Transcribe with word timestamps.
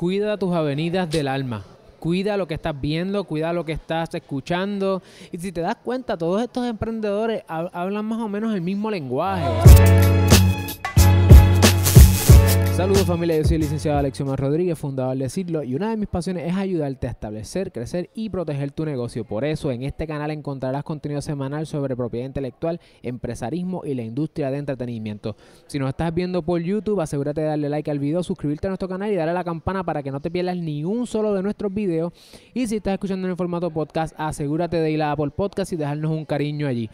cuida 0.00 0.38
tus 0.38 0.54
avenidas 0.54 1.10
del 1.10 1.28
alma. 1.28 1.62
Cuida 1.98 2.38
lo 2.38 2.48
que 2.48 2.54
estás 2.54 2.80
viendo, 2.80 3.24
cuida 3.24 3.52
lo 3.52 3.66
que 3.66 3.72
estás 3.72 4.14
escuchando. 4.14 5.02
Y 5.30 5.36
si 5.36 5.52
te 5.52 5.60
das 5.60 5.76
cuenta, 5.76 6.16
todos 6.16 6.40
estos 6.40 6.66
emprendedores 6.66 7.42
hab- 7.46 7.68
hablan 7.74 8.06
más 8.06 8.18
o 8.18 8.26
menos 8.26 8.54
el 8.54 8.62
mismo 8.62 8.90
lenguaje. 8.90 9.44
Saludos 12.80 13.04
familia, 13.04 13.36
yo 13.36 13.44
soy 13.44 13.56
el 13.56 13.60
licenciado 13.60 13.98
Alexiomar 13.98 14.40
Rodríguez, 14.40 14.78
fundador 14.78 15.14
de 15.14 15.28
Siglo, 15.28 15.62
y 15.62 15.74
una 15.74 15.90
de 15.90 15.98
mis 15.98 16.08
pasiones 16.08 16.48
es 16.48 16.56
ayudarte 16.56 17.08
a 17.08 17.10
establecer, 17.10 17.72
crecer 17.72 18.08
y 18.14 18.30
proteger 18.30 18.70
tu 18.70 18.86
negocio. 18.86 19.22
Por 19.22 19.44
eso 19.44 19.70
en 19.70 19.82
este 19.82 20.06
canal 20.06 20.30
encontrarás 20.30 20.82
contenido 20.82 21.20
semanal 21.20 21.66
sobre 21.66 21.94
propiedad 21.94 22.24
intelectual, 22.24 22.80
empresarismo 23.02 23.82
y 23.84 23.92
la 23.92 24.00
industria 24.00 24.50
de 24.50 24.56
entretenimiento. 24.56 25.36
Si 25.66 25.78
nos 25.78 25.90
estás 25.90 26.14
viendo 26.14 26.40
por 26.40 26.62
YouTube, 26.62 27.02
asegúrate 27.02 27.42
de 27.42 27.48
darle 27.48 27.68
like 27.68 27.90
al 27.90 27.98
video, 27.98 28.22
suscribirte 28.22 28.68
a 28.68 28.70
nuestro 28.70 28.88
canal 28.88 29.12
y 29.12 29.14
darle 29.14 29.32
a 29.32 29.34
la 29.34 29.44
campana 29.44 29.84
para 29.84 30.02
que 30.02 30.10
no 30.10 30.20
te 30.20 30.30
pierdas 30.30 30.56
ni 30.56 30.82
un 30.82 31.06
solo 31.06 31.34
de 31.34 31.42
nuestros 31.42 31.74
videos. 31.74 32.14
Y 32.54 32.66
si 32.66 32.76
estás 32.76 32.94
escuchando 32.94 33.26
en 33.26 33.32
el 33.32 33.36
formato 33.36 33.70
podcast, 33.70 34.14
asegúrate 34.16 34.78
de 34.78 34.90
ir 34.90 35.02
a 35.02 35.12
Apple 35.12 35.32
Podcast 35.36 35.70
y 35.74 35.76
dejarnos 35.76 36.12
un 36.12 36.24
cariño 36.24 36.66
allí. 36.66 36.88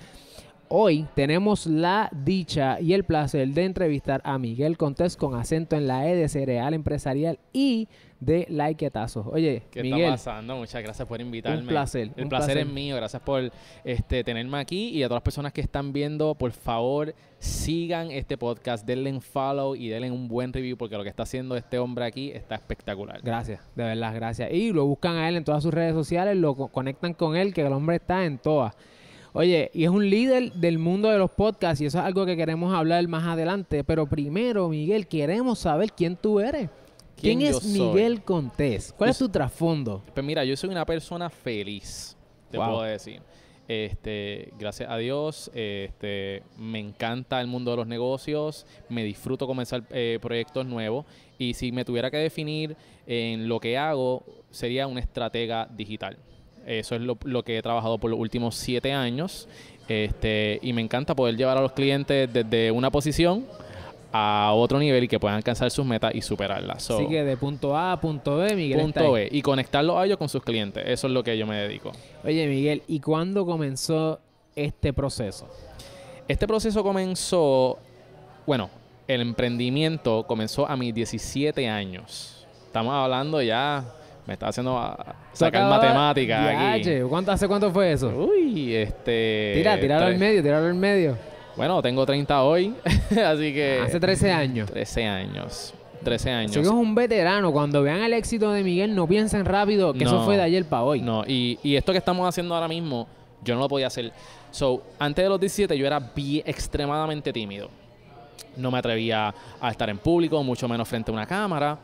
Hoy 0.68 1.06
tenemos 1.14 1.66
la 1.66 2.10
dicha 2.12 2.80
y 2.80 2.92
el 2.92 3.04
placer 3.04 3.46
de 3.50 3.64
entrevistar 3.64 4.20
a 4.24 4.36
Miguel 4.36 4.76
Contés 4.76 5.16
con 5.16 5.36
acento 5.36 5.76
en 5.76 5.86
la 5.86 6.08
E 6.08 6.16
de 6.16 6.28
cereal 6.28 6.74
empresarial 6.74 7.38
y 7.52 7.86
de 8.18 8.46
laiquetazos. 8.50 9.28
Oye, 9.28 9.62
¿Qué 9.70 9.82
Miguel, 9.82 10.00
está 10.00 10.10
pasando? 10.32 10.56
Muchas 10.56 10.82
gracias 10.82 11.06
por 11.06 11.20
invitarme. 11.20 11.60
Un 11.60 11.66
placer, 11.68 12.10
El 12.16 12.24
un 12.24 12.28
placer, 12.28 12.54
placer. 12.54 12.58
es 12.58 12.66
mío. 12.66 12.96
Gracias 12.96 13.22
por 13.22 13.52
este, 13.84 14.24
tenerme 14.24 14.58
aquí. 14.58 14.88
Y 14.88 15.04
a 15.04 15.06
todas 15.06 15.18
las 15.18 15.22
personas 15.22 15.52
que 15.52 15.60
están 15.60 15.92
viendo, 15.92 16.34
por 16.34 16.50
favor, 16.50 17.14
sigan 17.38 18.10
este 18.10 18.36
podcast. 18.36 18.84
Denle 18.84 19.12
un 19.12 19.20
follow 19.20 19.76
y 19.76 19.86
denle 19.88 20.10
un 20.10 20.26
buen 20.26 20.52
review 20.52 20.76
porque 20.76 20.96
lo 20.96 21.04
que 21.04 21.10
está 21.10 21.22
haciendo 21.22 21.56
este 21.56 21.78
hombre 21.78 22.06
aquí 22.06 22.32
está 22.32 22.56
espectacular. 22.56 23.20
gracias, 23.22 23.60
de 23.76 23.84
verdad, 23.84 24.12
gracias. 24.16 24.50
Y 24.52 24.72
lo 24.72 24.84
buscan 24.84 25.14
a 25.14 25.28
él 25.28 25.36
en 25.36 25.44
todas 25.44 25.62
sus 25.62 25.72
redes 25.72 25.94
sociales, 25.94 26.36
lo 26.36 26.56
co- 26.56 26.68
conectan 26.68 27.14
con 27.14 27.36
él, 27.36 27.54
que 27.54 27.60
el 27.60 27.72
hombre 27.72 27.96
está 27.96 28.24
en 28.24 28.38
todas. 28.38 28.74
Oye, 29.36 29.70
y 29.74 29.84
es 29.84 29.90
un 29.90 30.08
líder 30.08 30.50
del 30.54 30.78
mundo 30.78 31.10
de 31.10 31.18
los 31.18 31.30
podcasts 31.30 31.82
y 31.82 31.84
eso 31.84 31.98
es 31.98 32.04
algo 32.06 32.24
que 32.24 32.38
queremos 32.38 32.72
hablar 32.74 33.06
más 33.06 33.26
adelante. 33.26 33.84
Pero 33.84 34.06
primero, 34.06 34.66
Miguel, 34.70 35.06
queremos 35.06 35.58
saber 35.58 35.92
quién 35.92 36.16
tú 36.16 36.40
eres. 36.40 36.70
¿Quién, 37.20 37.38
¿Quién 37.38 37.52
yo 37.52 37.58
es 37.58 37.64
soy? 37.64 37.80
Miguel 37.80 38.22
Contés? 38.22 38.94
¿Cuál 38.96 39.10
es 39.10 39.18
tu 39.18 39.28
trasfondo? 39.28 40.02
Pues 40.14 40.24
mira, 40.24 40.42
yo 40.42 40.56
soy 40.56 40.70
una 40.70 40.86
persona 40.86 41.28
feliz, 41.28 42.16
te 42.50 42.56
Wow. 42.56 42.66
puedo 42.66 42.82
decir. 42.84 43.20
Este, 43.68 44.54
gracias 44.58 44.88
a 44.88 44.96
Dios, 44.96 45.50
este, 45.52 46.42
me 46.56 46.78
encanta 46.78 47.38
el 47.40 47.46
mundo 47.46 47.72
de 47.72 47.76
los 47.78 47.86
negocios, 47.86 48.64
me 48.88 49.02
disfruto 49.04 49.46
comenzar 49.46 49.82
eh, 49.90 50.18
proyectos 50.22 50.64
nuevos 50.64 51.04
y 51.36 51.52
si 51.52 51.72
me 51.72 51.84
tuviera 51.84 52.10
que 52.10 52.16
definir 52.16 52.74
en 53.06 53.48
lo 53.48 53.58
que 53.60 53.76
hago, 53.76 54.24
sería 54.50 54.86
un 54.86 54.96
estratega 54.98 55.68
digital. 55.76 56.16
Eso 56.66 56.96
es 56.96 57.00
lo, 57.00 57.16
lo 57.24 57.44
que 57.44 57.56
he 57.56 57.62
trabajado 57.62 57.98
por 57.98 58.10
los 58.10 58.18
últimos 58.18 58.56
siete 58.56 58.92
años 58.92 59.48
este, 59.88 60.58
y 60.62 60.72
me 60.72 60.82
encanta 60.82 61.14
poder 61.14 61.36
llevar 61.36 61.56
a 61.58 61.60
los 61.60 61.72
clientes 61.72 62.32
desde 62.32 62.70
una 62.70 62.90
posición 62.90 63.46
a 64.12 64.52
otro 64.54 64.78
nivel 64.78 65.04
y 65.04 65.08
que 65.08 65.20
puedan 65.20 65.36
alcanzar 65.36 65.70
sus 65.70 65.84
metas 65.84 66.14
y 66.14 66.22
superarlas. 66.22 66.82
So, 66.82 66.96
Así 66.96 67.06
que 67.06 67.22
de 67.22 67.36
punto 67.36 67.76
A 67.76 67.92
a 67.92 68.00
punto 68.00 68.38
B, 68.38 68.54
Miguel 68.56 68.80
punto. 68.80 69.12
B 69.12 69.28
y 69.30 69.42
conectarlos 69.42 69.96
a 69.96 70.04
ellos 70.06 70.16
con 70.16 70.28
sus 70.28 70.42
clientes. 70.42 70.82
Eso 70.86 71.06
es 71.06 71.12
lo 71.12 71.22
que 71.22 71.36
yo 71.36 71.46
me 71.46 71.56
dedico. 71.56 71.92
Oye, 72.24 72.46
Miguel, 72.46 72.82
¿y 72.88 73.00
cuándo 73.00 73.44
comenzó 73.44 74.20
este 74.54 74.92
proceso? 74.92 75.48
Este 76.26 76.46
proceso 76.46 76.82
comenzó, 76.82 77.78
bueno, 78.46 78.70
el 79.06 79.20
emprendimiento 79.20 80.24
comenzó 80.26 80.68
a 80.68 80.76
mis 80.76 80.92
17 80.94 81.68
años. 81.68 82.46
Estamos 82.66 82.94
hablando 82.94 83.40
ya, 83.40 83.84
me 84.26 84.34
está 84.34 84.48
haciendo 84.48 84.76
ah, 84.76 85.14
sacar 85.32 85.68
matemáticas 85.68 86.54
aquí. 86.56 87.00
¿cuánto, 87.08 87.32
¿Hace 87.32 87.46
cuánto 87.46 87.70
fue 87.70 87.92
eso? 87.92 88.08
Uy, 88.08 88.74
este... 88.74 89.52
Tira, 89.54 89.78
tiralo 89.78 90.06
al 90.06 90.18
medio, 90.18 90.42
tiralo 90.42 90.66
al 90.66 90.74
medio. 90.74 91.16
Bueno, 91.56 91.80
tengo 91.80 92.04
30 92.04 92.42
hoy, 92.42 92.74
así 92.84 93.54
que... 93.54 93.80
Hace 93.84 94.00
13 94.00 94.32
años. 94.32 94.70
13 94.70 95.04
años. 95.04 95.74
13 96.02 96.30
años. 96.30 96.50
Así 96.50 96.60
que 96.60 96.66
es 96.66 96.72
un 96.72 96.94
veterano. 96.94 97.52
Cuando 97.52 97.82
vean 97.82 98.02
el 98.02 98.12
éxito 98.12 98.52
de 98.52 98.62
Miguel, 98.62 98.94
no 98.94 99.06
piensen 99.06 99.44
rápido 99.44 99.92
que 99.92 100.04
eso 100.04 100.24
fue 100.24 100.36
de 100.36 100.42
ayer 100.42 100.64
para 100.64 100.82
hoy. 100.82 101.00
No, 101.00 101.24
y, 101.26 101.58
y 101.62 101.76
esto 101.76 101.92
que 101.92 101.98
estamos 101.98 102.28
haciendo 102.28 102.54
ahora 102.54 102.68
mismo, 102.68 103.06
yo 103.42 103.54
no 103.54 103.60
lo 103.60 103.68
podía 103.68 103.86
hacer. 103.86 104.12
So, 104.50 104.82
antes 104.98 105.24
de 105.24 105.28
los 105.28 105.40
17 105.40 105.76
yo 105.76 105.86
era 105.86 105.98
bien, 105.98 106.42
extremadamente 106.46 107.32
tímido. 107.32 107.70
No 108.56 108.70
me 108.70 108.78
atrevía 108.78 109.34
a 109.60 109.70
estar 109.70 109.88
en 109.90 109.98
público, 109.98 110.42
mucho 110.42 110.68
menos 110.68 110.88
frente 110.88 111.10
a 111.10 111.14
una 111.14 111.26
cámara. 111.26 111.78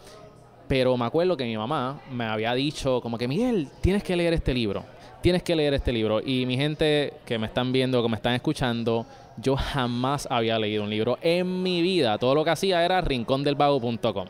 Pero 0.72 0.96
me 0.96 1.04
acuerdo 1.04 1.36
que 1.36 1.44
mi 1.44 1.54
mamá 1.54 2.00
me 2.10 2.24
había 2.24 2.54
dicho 2.54 3.02
como 3.02 3.18
que, 3.18 3.28
Miguel, 3.28 3.68
tienes 3.82 4.02
que 4.02 4.16
leer 4.16 4.32
este 4.32 4.54
libro. 4.54 4.82
Tienes 5.20 5.42
que 5.42 5.54
leer 5.54 5.74
este 5.74 5.92
libro. 5.92 6.22
Y 6.24 6.46
mi 6.46 6.56
gente 6.56 7.12
que 7.26 7.38
me 7.38 7.46
están 7.46 7.72
viendo, 7.72 8.02
que 8.02 8.08
me 8.08 8.16
están 8.16 8.32
escuchando, 8.32 9.04
yo 9.36 9.54
jamás 9.54 10.26
había 10.30 10.58
leído 10.58 10.84
un 10.84 10.88
libro 10.88 11.18
en 11.20 11.62
mi 11.62 11.82
vida. 11.82 12.16
Todo 12.16 12.34
lo 12.34 12.42
que 12.42 12.48
hacía 12.48 12.82
era 12.86 13.02
rincondelvago.com. 13.02 14.28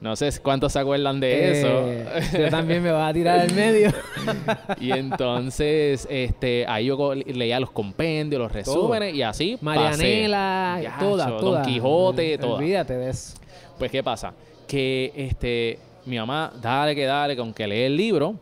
No 0.00 0.16
sé 0.16 0.30
cuántos 0.42 0.72
se 0.72 0.80
acuerdan 0.80 1.20
de 1.20 1.52
eso. 1.52 1.68
Eh, 1.68 2.06
yo 2.36 2.50
también 2.50 2.82
me 2.82 2.90
vas 2.90 3.10
a 3.10 3.14
tirar 3.14 3.38
al 3.38 3.52
medio. 3.54 3.92
Y 4.80 4.90
entonces, 4.90 6.08
este, 6.10 6.66
ahí 6.66 6.86
yo 6.86 7.14
leía 7.14 7.60
los 7.60 7.70
compendios, 7.70 8.42
los 8.42 8.50
resúmenes 8.50 9.14
y 9.14 9.22
así. 9.22 9.52
pasé. 9.52 9.64
Marianela, 9.64 10.80
Yacho, 10.82 10.98
toda, 10.98 11.26
Don 11.28 11.40
toda. 11.40 11.62
Quijote, 11.62 12.36
toda. 12.36 12.56
Olvídate 12.56 12.94
de 12.94 13.10
eso. 13.10 13.38
Pues, 13.78 13.92
¿qué 13.92 14.02
pasa? 14.02 14.34
Que 14.68 15.12
este, 15.16 15.80
mi 16.06 16.16
mamá, 16.16 16.52
dale 16.60 16.94
que 16.94 17.04
dale, 17.04 17.36
con 17.36 17.52
que 17.52 17.66
lee 17.66 17.82
el 17.82 17.96
libro, 17.96 18.36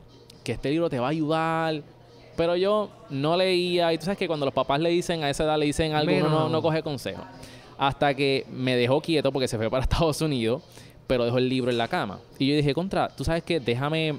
que 0.45 0.53
este 0.53 0.71
libro 0.71 0.91
te 0.91 0.99
va 0.99 1.07
a 1.07 1.11
ayudar. 1.11 1.83
Pero 2.37 2.55
yo 2.55 2.91
no 3.09 3.35
leía, 3.37 3.93
y 3.95 3.99
tú 3.99 4.05
sabes 4.05 4.19
que 4.19 4.27
cuando 4.27 4.45
los 4.45 4.53
papás 4.53 4.79
le 4.79 4.91
dicen 4.91 5.25
a 5.25 5.31
esa 5.31 5.45
edad, 5.45 5.59
le 5.59 5.65
dicen 5.65 5.95
algo, 5.95 6.13
uno 6.15 6.29
no, 6.29 6.49
no 6.51 6.61
coge 6.61 6.83
consejo. 6.83 7.23
Hasta 7.79 8.15
que 8.15 8.45
me 8.51 8.77
dejó 8.77 9.01
quieto 9.01 9.33
porque 9.33 9.49
se 9.49 9.57
fue 9.57 9.71
para 9.71 9.83
Estados 9.85 10.21
Unidos, 10.21 10.63
pero 11.07 11.25
dejó 11.25 11.39
el 11.39 11.49
libro 11.49 11.71
en 11.71 11.79
la 11.79 11.89
cama. 11.89 12.21
Y 12.39 12.49
yo 12.49 12.57
dije, 12.57 12.75
contra, 12.75 13.09
tú 13.09 13.25
sabes 13.25 13.43
que 13.43 13.59
déjame, 13.59 14.19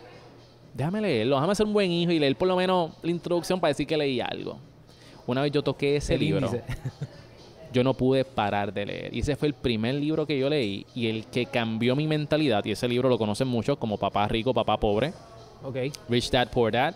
déjame 0.73 1.01
leerlo, 1.01 1.35
déjame 1.35 1.53
ser 1.53 1.67
un 1.67 1.73
buen 1.73 1.91
hijo 1.91 2.11
y 2.11 2.17
leer 2.17 2.35
por 2.35 2.47
lo 2.47 2.55
menos 2.55 2.91
la 3.03 3.11
introducción 3.11 3.59
para 3.59 3.69
decir 3.69 3.85
que 3.85 3.97
leí 3.97 4.19
algo. 4.19 4.57
Una 5.27 5.41
vez 5.41 5.51
yo 5.51 5.61
toqué 5.61 5.97
ese 5.97 6.15
El 6.15 6.21
libro. 6.21 6.51
yo 7.73 7.83
no 7.83 7.93
pude 7.93 8.25
parar 8.25 8.73
de 8.73 8.85
leer. 8.85 9.13
Y 9.13 9.19
ese 9.19 9.35
fue 9.35 9.47
el 9.47 9.53
primer 9.53 9.95
libro 9.95 10.25
que 10.25 10.37
yo 10.37 10.49
leí 10.49 10.85
y 10.95 11.07
el 11.07 11.25
que 11.25 11.45
cambió 11.45 11.95
mi 11.95 12.07
mentalidad. 12.07 12.63
Y 12.65 12.71
ese 12.71 12.87
libro 12.87 13.09
lo 13.09 13.17
conocen 13.17 13.47
muchos 13.47 13.77
como 13.77 13.97
Papá 13.97 14.27
Rico, 14.27 14.53
Papá 14.53 14.77
Pobre, 14.77 15.13
Ok. 15.63 15.77
Rich 16.09 16.31
Dad, 16.31 16.49
Poor 16.49 16.71
Dad. 16.71 16.95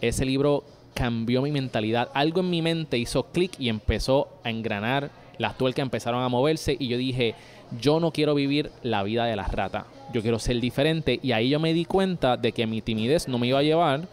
Ese 0.00 0.24
libro 0.24 0.64
cambió 0.94 1.42
mi 1.42 1.50
mentalidad. 1.50 2.08
Algo 2.14 2.40
en 2.40 2.50
mi 2.50 2.62
mente 2.62 2.98
hizo 2.98 3.24
clic 3.24 3.52
y 3.58 3.68
empezó 3.68 4.28
a 4.44 4.50
engranar. 4.50 5.10
Las 5.38 5.56
tuercas 5.56 5.82
empezaron 5.82 6.22
a 6.22 6.28
moverse 6.28 6.76
y 6.78 6.88
yo 6.88 6.96
dije, 6.96 7.34
yo 7.80 8.00
no 8.00 8.12
quiero 8.12 8.34
vivir 8.34 8.70
la 8.82 9.02
vida 9.02 9.24
de 9.24 9.36
las 9.36 9.50
ratas. 9.50 9.84
Yo 10.12 10.22
quiero 10.22 10.38
ser 10.38 10.60
diferente. 10.60 11.18
Y 11.22 11.32
ahí 11.32 11.48
yo 11.48 11.58
me 11.58 11.72
di 11.72 11.84
cuenta 11.84 12.36
de 12.36 12.52
que 12.52 12.66
mi 12.66 12.82
timidez 12.82 13.28
no 13.28 13.38
me 13.38 13.46
iba 13.46 13.58
a 13.58 13.62
llevar 13.62 14.08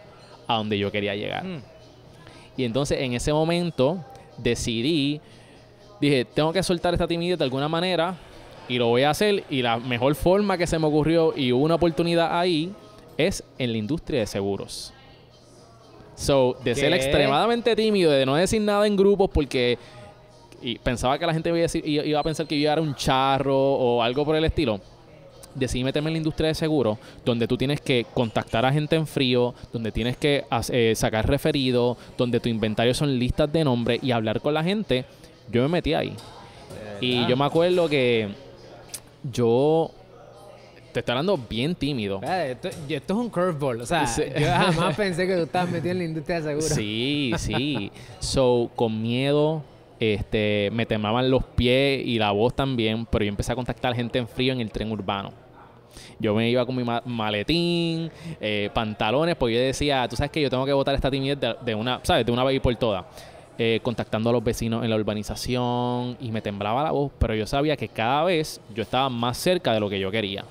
a 0.48 0.56
donde 0.56 0.78
yo 0.78 0.92
quería 0.92 1.16
llegar. 1.16 1.44
Mm. 1.44 1.62
Y 2.58 2.64
entonces 2.64 3.00
en 3.02 3.14
ese 3.14 3.31
momento 3.31 4.03
decidí, 4.38 5.22
dije, 6.02 6.26
tengo 6.26 6.52
que 6.54 6.64
soltar 6.64 6.94
esta 6.94 7.08
timidez 7.08 7.38
de 7.38 7.44
alguna 7.46 7.68
manera 7.68 8.16
y 8.68 8.78
lo 8.78 8.88
voy 8.88 9.04
a 9.04 9.10
hacer. 9.12 9.44
Y 9.50 9.62
la 9.62 9.78
mejor 9.78 10.16
forma 10.16 10.58
que 10.58 10.68
se 10.68 10.78
me 10.80 10.88
ocurrió 10.88 11.34
y 11.36 11.52
hubo 11.52 11.64
una 11.64 11.76
oportunidad 11.76 12.38
ahí 12.38 12.72
es 13.18 13.44
en 13.58 13.72
la 13.72 13.78
industria 13.78 14.22
de 14.22 14.28
seguros. 14.28 14.94
So, 16.16 16.58
de 16.64 16.76
ser 16.76 16.92
extremadamente 16.94 17.76
tímido, 17.76 18.12
de 18.12 18.26
no 18.26 18.36
decir 18.36 18.62
nada 18.62 18.86
en 18.86 18.98
grupos 18.98 19.30
porque 19.34 19.78
y 20.62 20.78
pensaba 20.78 21.18
que 21.18 21.26
la 21.26 21.32
gente 21.34 21.48
iba 21.50 21.58
a, 21.58 21.62
decir- 21.62 21.84
iba 21.86 22.20
a 22.20 22.24
pensar 22.24 22.46
que 22.46 22.60
yo 22.60 22.70
era 22.70 22.81
un 22.81 22.94
charro 22.96 23.58
o 23.58 24.04
algo 24.04 24.26
por 24.26 24.36
el 24.36 24.44
estilo. 24.44 24.81
Decidí 25.56 25.84
meterme 25.84 26.10
en 26.10 26.14
la 26.16 26.18
industria 26.18 26.50
de 26.50 26.56
seguros, 26.56 26.98
donde 27.26 27.48
tú 27.48 27.58
tienes 27.58 27.80
que 27.81 28.06
contactar 28.13 28.66
a 28.66 28.72
gente 28.72 28.96
en 28.98 29.07
frío, 29.07 29.56
donde 29.74 29.92
tienes 29.92 30.18
que 30.18 30.44
eh, 30.69 30.94
sacar 30.96 31.28
referidos, 31.28 31.98
donde 32.18 32.40
tu 32.42 32.50
inventario 32.50 32.94
son 32.94 33.18
listas 33.18 33.51
de 33.51 33.63
nombre 33.63 33.98
y 34.01 34.12
hablar 34.12 34.42
con 34.42 34.54
la 34.54 34.63
gente. 34.63 35.06
Yo 35.51 35.62
me 35.63 35.68
metí 35.69 35.94
ahí. 35.94 36.16
Y 37.01 37.25
yo 37.28 37.36
me 37.38 37.46
acuerdo 37.46 37.88
que 37.90 38.30
yo 39.24 39.92
te 40.92 41.00
estoy 41.00 41.12
hablando 41.13 41.38
bien 41.38 41.75
tímido. 41.75 42.19
Esto, 42.24 42.68
es 42.68 43.10
un 43.10 43.30
curveball. 43.30 43.81
O 43.81 43.86
sea, 43.86 44.06
Sí. 44.07 44.24
yo 44.40 44.48
jamás 44.48 44.96
pensé 44.98 45.28
que 45.28 45.36
tú 45.36 45.44
estabas 45.44 45.69
metido 45.69 45.92
en 45.92 45.98
la 46.00 46.04
industria 46.06 46.38
de 46.42 46.48
seguros. 46.50 46.69
Sí, 46.69 47.31
sí. 47.38 47.92
So, 48.19 48.69
con 48.75 49.01
miedo, 49.01 49.63
este, 50.00 50.69
me 50.74 50.86
temblaban 50.86 51.30
los 51.30 51.44
pies 51.44 52.06
y 52.06 52.18
la 52.19 52.31
voz 52.31 52.56
también, 52.56 53.06
pero 53.06 53.24
yo 53.25 53.30
empecé 53.30 53.51
a 53.51 53.56
contactar 53.56 53.96
gente 53.96 54.19
en 54.19 54.28
frío 54.28 54.54
en 54.54 54.62
el 54.62 54.72
tren 54.72 54.92
urbano. 54.92 55.31
Yo 56.19 56.34
me 56.36 56.50
iba 56.50 56.66
con 56.66 56.75
mi 56.75 56.84
ma- 56.84 57.01
maletín, 57.06 58.12
eh, 58.42 58.69
pantalones, 58.74 59.36
porque 59.36 59.56
yo 59.56 59.62
decía, 59.62 60.07
tú 60.07 60.16
sabes 60.16 60.31
que 60.31 60.42
yo 60.42 60.50
tengo 60.50 60.66
que 60.66 60.74
botar 60.74 60.94
esta 60.96 61.10
timidez 61.10 61.40
de, 61.40 61.56
de 61.63 61.75
una, 61.75 62.00
¿sabes? 62.04 62.25
De 62.25 62.31
una 62.31 62.44
vez 62.44 62.57
y 62.57 62.60
por 62.60 62.75
todas. 62.75 63.06
Eh, 63.62 63.82
contactando 63.84 64.30
a 64.30 64.32
los 64.32 64.42
vecinos 64.42 64.86
en 64.86 64.90
la 64.90 64.96
urbanización 64.96 66.16
y 66.22 66.32
me 66.32 66.42
temblaba 66.42 66.82
la 66.82 66.92
voz, 66.92 67.12
pero 67.20 67.36
yo 67.36 67.46
sabía 67.46 67.76
que 67.76 67.90
cada 67.90 68.24
vez 68.24 68.62
yo 68.74 68.84
estaba 68.84 69.10
más 69.10 69.38
cerca 69.38 69.74
de 69.74 69.82
lo 69.82 69.90
que 69.90 70.00
yo 70.00 70.10
quería. 70.12 70.46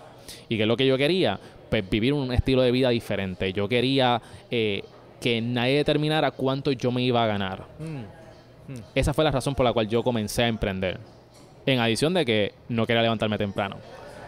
¿Y 0.47 0.59
qué 0.59 0.65
es 0.65 0.69
lo 0.69 0.77
que 0.77 0.87
yo 0.87 0.99
quería? 0.99 1.41
Pues 1.71 1.89
vivir 1.89 2.13
un 2.13 2.31
estilo 2.35 2.61
de 2.61 2.71
vida 2.71 2.91
diferente. 2.91 3.51
Yo 3.55 3.67
quería 3.67 4.21
eh, 4.51 4.83
que 5.23 5.41
nadie 5.41 5.79
determinara 5.79 6.33
cuánto 6.33 6.71
yo 6.73 6.93
me 6.93 7.01
iba 7.01 7.25
a 7.25 7.27
ganar. 7.27 7.65
Mm. 7.79 8.75
Esa 8.95 9.15
fue 9.15 9.25
la 9.25 9.31
razón 9.31 9.55
por 9.55 9.65
la 9.65 9.73
cual 9.73 9.89
yo 9.89 10.03
comencé 10.03 10.43
a 10.43 10.49
emprender. 10.49 11.01
En 11.65 11.81
adición 11.81 12.13
de 12.13 12.27
que 12.27 12.53
no 12.69 12.87
quería 12.87 13.01
levantarme 13.01 13.39
temprano. 13.39 13.77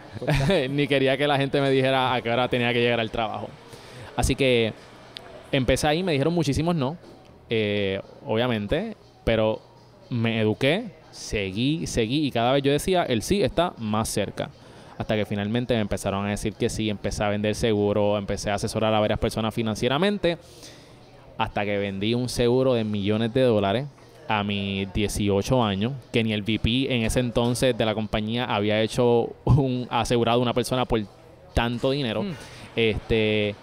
Ni 0.71 0.87
quería 0.89 1.19
que 1.19 1.27
la 1.27 1.37
gente 1.37 1.61
me 1.61 1.69
dijera 1.69 2.15
a 2.15 2.23
qué 2.23 2.31
hora 2.31 2.49
tenía 2.49 2.73
que 2.73 2.81
llegar 2.81 3.01
al 3.01 3.11
trabajo. 3.11 3.51
Así 4.17 4.35
que 4.35 4.73
empecé 5.53 5.87
ahí, 5.87 6.03
me 6.03 6.13
dijeron 6.13 6.33
muchísimos 6.33 6.75
no, 6.75 6.97
eh, 7.51 8.01
obviamente, 8.27 8.97
pero 9.25 9.61
me 10.09 10.41
eduqué, 10.41 10.93
seguí, 11.11 11.87
seguí 11.87 12.27
y 12.27 12.31
cada 12.31 12.53
vez 12.53 12.63
yo 12.63 12.73
decía, 12.73 13.03
el 13.03 13.23
sí 13.23 13.43
está 13.43 13.75
más 13.79 14.09
cerca. 14.09 14.51
Hasta 14.97 15.17
que 15.17 15.25
finalmente 15.25 15.75
me 15.75 15.81
empezaron 15.81 16.27
a 16.27 16.31
decir 16.31 16.55
que 16.55 16.69
sí, 16.69 16.91
empecé 16.91 17.25
a 17.25 17.29
vender 17.29 17.55
seguro, 17.55 18.19
empecé 18.19 18.51
a 18.51 18.55
asesorar 18.55 18.95
a 18.95 19.01
varias 19.01 19.19
personas 19.19 19.55
financieramente, 19.55 20.39
hasta 21.39 21.65
que 21.65 21.79
vendí 21.79 22.15
un 22.15 22.29
seguro 22.29 22.75
de 22.75 22.85
millones 22.85 23.33
de 23.33 23.43
dólares 23.43 23.87
a 24.29 24.45
mis 24.45 24.93
18 24.93 25.65
años, 25.65 25.93
que 26.13 26.23
ni 26.23 26.33
el 26.33 26.43
VP 26.43 26.95
en 26.95 27.03
ese 27.03 27.19
entonces 27.19 27.77
de 27.77 27.85
la 27.85 27.95
compañía 27.95 28.45
había 28.45 28.81
hecho 28.81 29.35
un 29.45 29.89
asegurado 29.91 30.39
a 30.39 30.43
una 30.43 30.55
persona 30.55 30.85
por 30.85 31.01
tanto 31.55 31.91
dinero. 31.91 32.23
Mm. 32.23 32.33
Este, 32.77 33.55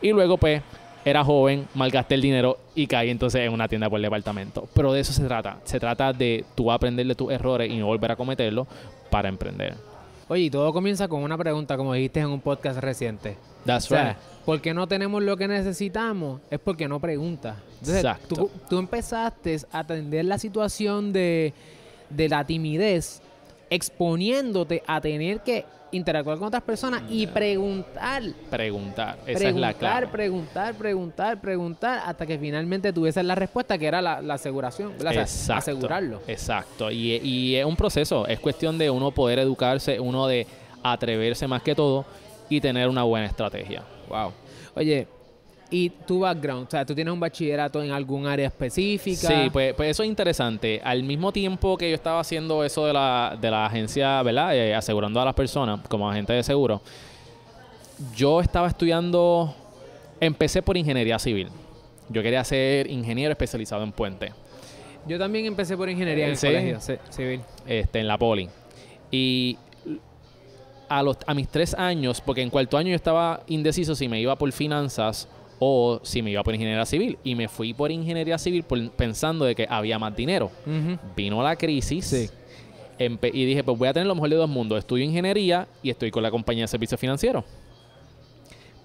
y 0.00 0.10
luego 0.12 0.36
pues 0.36 0.62
era 1.08 1.24
joven, 1.24 1.66
malgasté 1.74 2.14
el 2.14 2.22
dinero 2.22 2.58
y 2.74 2.86
caí 2.86 3.10
entonces 3.10 3.42
en 3.42 3.52
una 3.52 3.68
tienda 3.68 3.88
por 3.88 4.00
departamento. 4.00 4.68
Pero 4.74 4.92
de 4.92 5.00
eso 5.00 5.12
se 5.12 5.24
trata. 5.24 5.58
Se 5.64 5.80
trata 5.80 6.12
de 6.12 6.44
tú 6.54 6.70
aprender 6.70 7.06
de 7.06 7.14
tus 7.14 7.30
errores 7.32 7.70
y 7.70 7.76
no 7.76 7.86
volver 7.86 8.12
a 8.12 8.16
cometerlos 8.16 8.66
para 9.10 9.28
emprender. 9.28 9.74
Oye, 10.28 10.42
y 10.42 10.50
todo 10.50 10.72
comienza 10.72 11.08
con 11.08 11.22
una 11.22 11.38
pregunta, 11.38 11.76
como 11.76 11.94
dijiste 11.94 12.20
en 12.20 12.26
un 12.28 12.40
podcast 12.40 12.78
reciente. 12.80 13.36
That's 13.64 13.86
O 13.86 13.88
sea, 13.88 14.08
right. 14.10 14.18
¿por 14.44 14.60
qué 14.60 14.74
no 14.74 14.86
tenemos 14.86 15.22
lo 15.22 15.36
que 15.36 15.48
necesitamos? 15.48 16.40
Es 16.50 16.60
porque 16.60 16.86
no 16.86 17.00
preguntas. 17.00 17.56
Entonces, 17.72 17.96
Exacto. 17.96 18.34
Tú, 18.34 18.50
tú 18.68 18.78
empezaste 18.78 19.56
a 19.72 19.78
atender 19.80 20.26
la 20.26 20.38
situación 20.38 21.12
de, 21.12 21.54
de 22.10 22.28
la 22.28 22.44
timidez 22.44 23.22
exponiéndote 23.70 24.82
a 24.86 25.00
tener 25.00 25.40
que 25.40 25.64
interactuar 25.92 26.38
con 26.38 26.48
otras 26.48 26.62
personas 26.62 27.02
y 27.08 27.26
preguntar. 27.26 28.22
Preguntar. 28.50 29.18
Esa 29.26 29.38
preguntar, 29.38 29.48
es 29.48 29.56
la 29.56 29.74
clave. 29.74 30.06
preguntar, 30.08 30.74
preguntar, 30.74 31.40
preguntar, 31.40 32.02
hasta 32.04 32.26
que 32.26 32.38
finalmente 32.38 32.92
tuvieses 32.92 33.24
la 33.24 33.34
respuesta 33.34 33.78
que 33.78 33.86
era 33.86 34.02
la, 34.02 34.20
la 34.22 34.34
aseguración, 34.34 34.92
Exacto. 35.00 35.54
asegurarlo. 35.54 36.20
Exacto. 36.26 36.90
Y, 36.90 37.16
y 37.22 37.56
es 37.56 37.64
un 37.64 37.76
proceso. 37.76 38.26
Es 38.26 38.40
cuestión 38.40 38.78
de 38.78 38.90
uno 38.90 39.10
poder 39.10 39.38
educarse, 39.38 39.98
uno 40.00 40.26
de 40.26 40.46
atreverse 40.82 41.46
más 41.46 41.62
que 41.62 41.74
todo 41.74 42.04
y 42.48 42.60
tener 42.60 42.88
una 42.88 43.02
buena 43.02 43.26
estrategia. 43.26 43.82
Wow. 44.08 44.32
Oye, 44.74 45.06
¿y 45.70 45.90
tu 45.90 46.20
background? 46.20 46.66
O 46.66 46.70
sea, 46.70 46.84
¿tú 46.84 46.94
tienes 46.94 47.12
un 47.12 47.20
bachillerato 47.20 47.82
en 47.82 47.90
algún 47.90 48.26
área 48.26 48.46
específica? 48.46 49.28
Sí, 49.28 49.50
pues, 49.52 49.74
pues 49.74 49.90
eso 49.90 50.02
es 50.02 50.08
interesante. 50.08 50.80
Al 50.82 51.02
mismo 51.02 51.32
tiempo 51.32 51.76
que 51.76 51.88
yo 51.90 51.94
estaba 51.94 52.20
haciendo 52.20 52.64
eso 52.64 52.86
de 52.86 52.92
la, 52.92 53.36
de 53.40 53.50
la 53.50 53.66
agencia, 53.66 54.22
¿verdad? 54.22 54.56
Eh, 54.56 54.74
asegurando 54.74 55.20
a 55.20 55.24
las 55.24 55.34
personas 55.34 55.80
como 55.88 56.10
agente 56.10 56.32
de 56.32 56.42
seguro, 56.42 56.80
yo 58.14 58.40
estaba 58.40 58.68
estudiando, 58.68 59.54
empecé 60.20 60.62
por 60.62 60.76
ingeniería 60.76 61.18
civil. 61.18 61.48
Yo 62.08 62.22
quería 62.22 62.42
ser 62.44 62.90
ingeniero 62.90 63.32
especializado 63.32 63.82
en 63.84 63.92
puente, 63.92 64.32
Yo 65.06 65.18
también 65.18 65.46
empecé 65.46 65.76
por 65.76 65.88
ingeniería 65.90 66.24
en 66.24 66.30
el 66.30 66.36
¿Sí? 66.36 66.46
colegio 66.46 66.78
civil. 67.10 67.40
este, 67.66 68.00
en 68.00 68.08
la 68.08 68.16
poli. 68.16 68.48
Y 69.10 69.58
a, 70.88 71.02
los, 71.02 71.18
a 71.26 71.34
mis 71.34 71.48
tres 71.48 71.74
años, 71.74 72.20
porque 72.20 72.40
en 72.40 72.50
cuarto 72.50 72.78
año 72.78 72.90
yo 72.90 72.94
estaba 72.96 73.40
indeciso 73.46 73.94
si 73.94 74.08
me 74.08 74.20
iba 74.20 74.36
por 74.36 74.50
finanzas 74.52 75.28
o 75.58 76.00
si 76.02 76.22
me 76.22 76.30
iba 76.30 76.42
por 76.42 76.54
ingeniería 76.54 76.84
civil. 76.86 77.18
Y 77.24 77.34
me 77.34 77.48
fui 77.48 77.74
por 77.74 77.90
ingeniería 77.90 78.38
civil 78.38 78.62
por- 78.62 78.90
pensando 78.92 79.44
de 79.44 79.54
que 79.54 79.66
había 79.68 79.98
más 79.98 80.14
dinero. 80.14 80.50
Vino 81.16 81.42
la 81.42 81.56
crisis 81.56 82.04
Sí. 82.06 82.30
y 82.98 83.44
dije, 83.44 83.62
pues 83.64 83.78
voy 83.78 83.88
a 83.88 83.92
tener 83.92 84.06
lo 84.06 84.14
mejor 84.14 84.30
de 84.30 84.36
dos 84.36 84.48
mundos. 84.48 84.78
Estudio 84.78 85.04
ingeniería 85.04 85.66
y 85.82 85.90
estoy 85.90 86.10
con 86.10 86.22
la 86.22 86.30
compañía 86.30 86.64
de 86.64 86.68
servicios 86.68 87.00
financieros. 87.00 87.44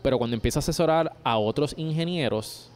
Pero 0.02 0.18
cuando 0.18 0.36
empiezo 0.36 0.60
a 0.60 0.62
asesorar 0.62 1.14
a 1.24 1.38
otros 1.38 1.74
ingenieros, 1.78 2.70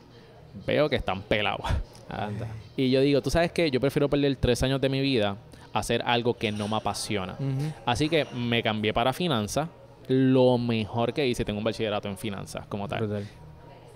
veo 0.65 0.89
que 0.89 0.95
están 0.95 1.21
pelados. 1.23 1.65
Anda. 2.09 2.47
Y 2.77 2.89
yo 2.89 3.01
digo, 3.01 3.21
tú 3.21 3.29
sabes 3.29 3.51
qué, 3.51 3.69
yo 3.69 3.81
prefiero 3.81 4.09
perder 4.09 4.35
tres 4.37 4.63
años 4.63 4.79
de 4.79 4.87
mi 4.87 5.01
vida 5.01 5.35
a 5.73 5.79
hacer 5.79 6.01
algo 6.05 6.35
que 6.35 6.51
no 6.53 6.67
me 6.69 6.77
apasiona. 6.77 7.35
Así 7.85 8.07
que 8.07 8.25
me 8.33 8.63
cambié 8.63 8.93
para 8.93 9.11
finanzas. 9.11 9.67
Lo 10.07 10.57
mejor 10.57 11.11
que 11.13 11.27
hice, 11.27 11.43
tengo 11.43 11.57
un 11.59 11.65
bachillerato 11.65 12.07
en 12.07 12.17
finanzas 12.17 12.65
como 12.67 12.87
tal. 12.87 12.99
Brutal. 12.99 13.27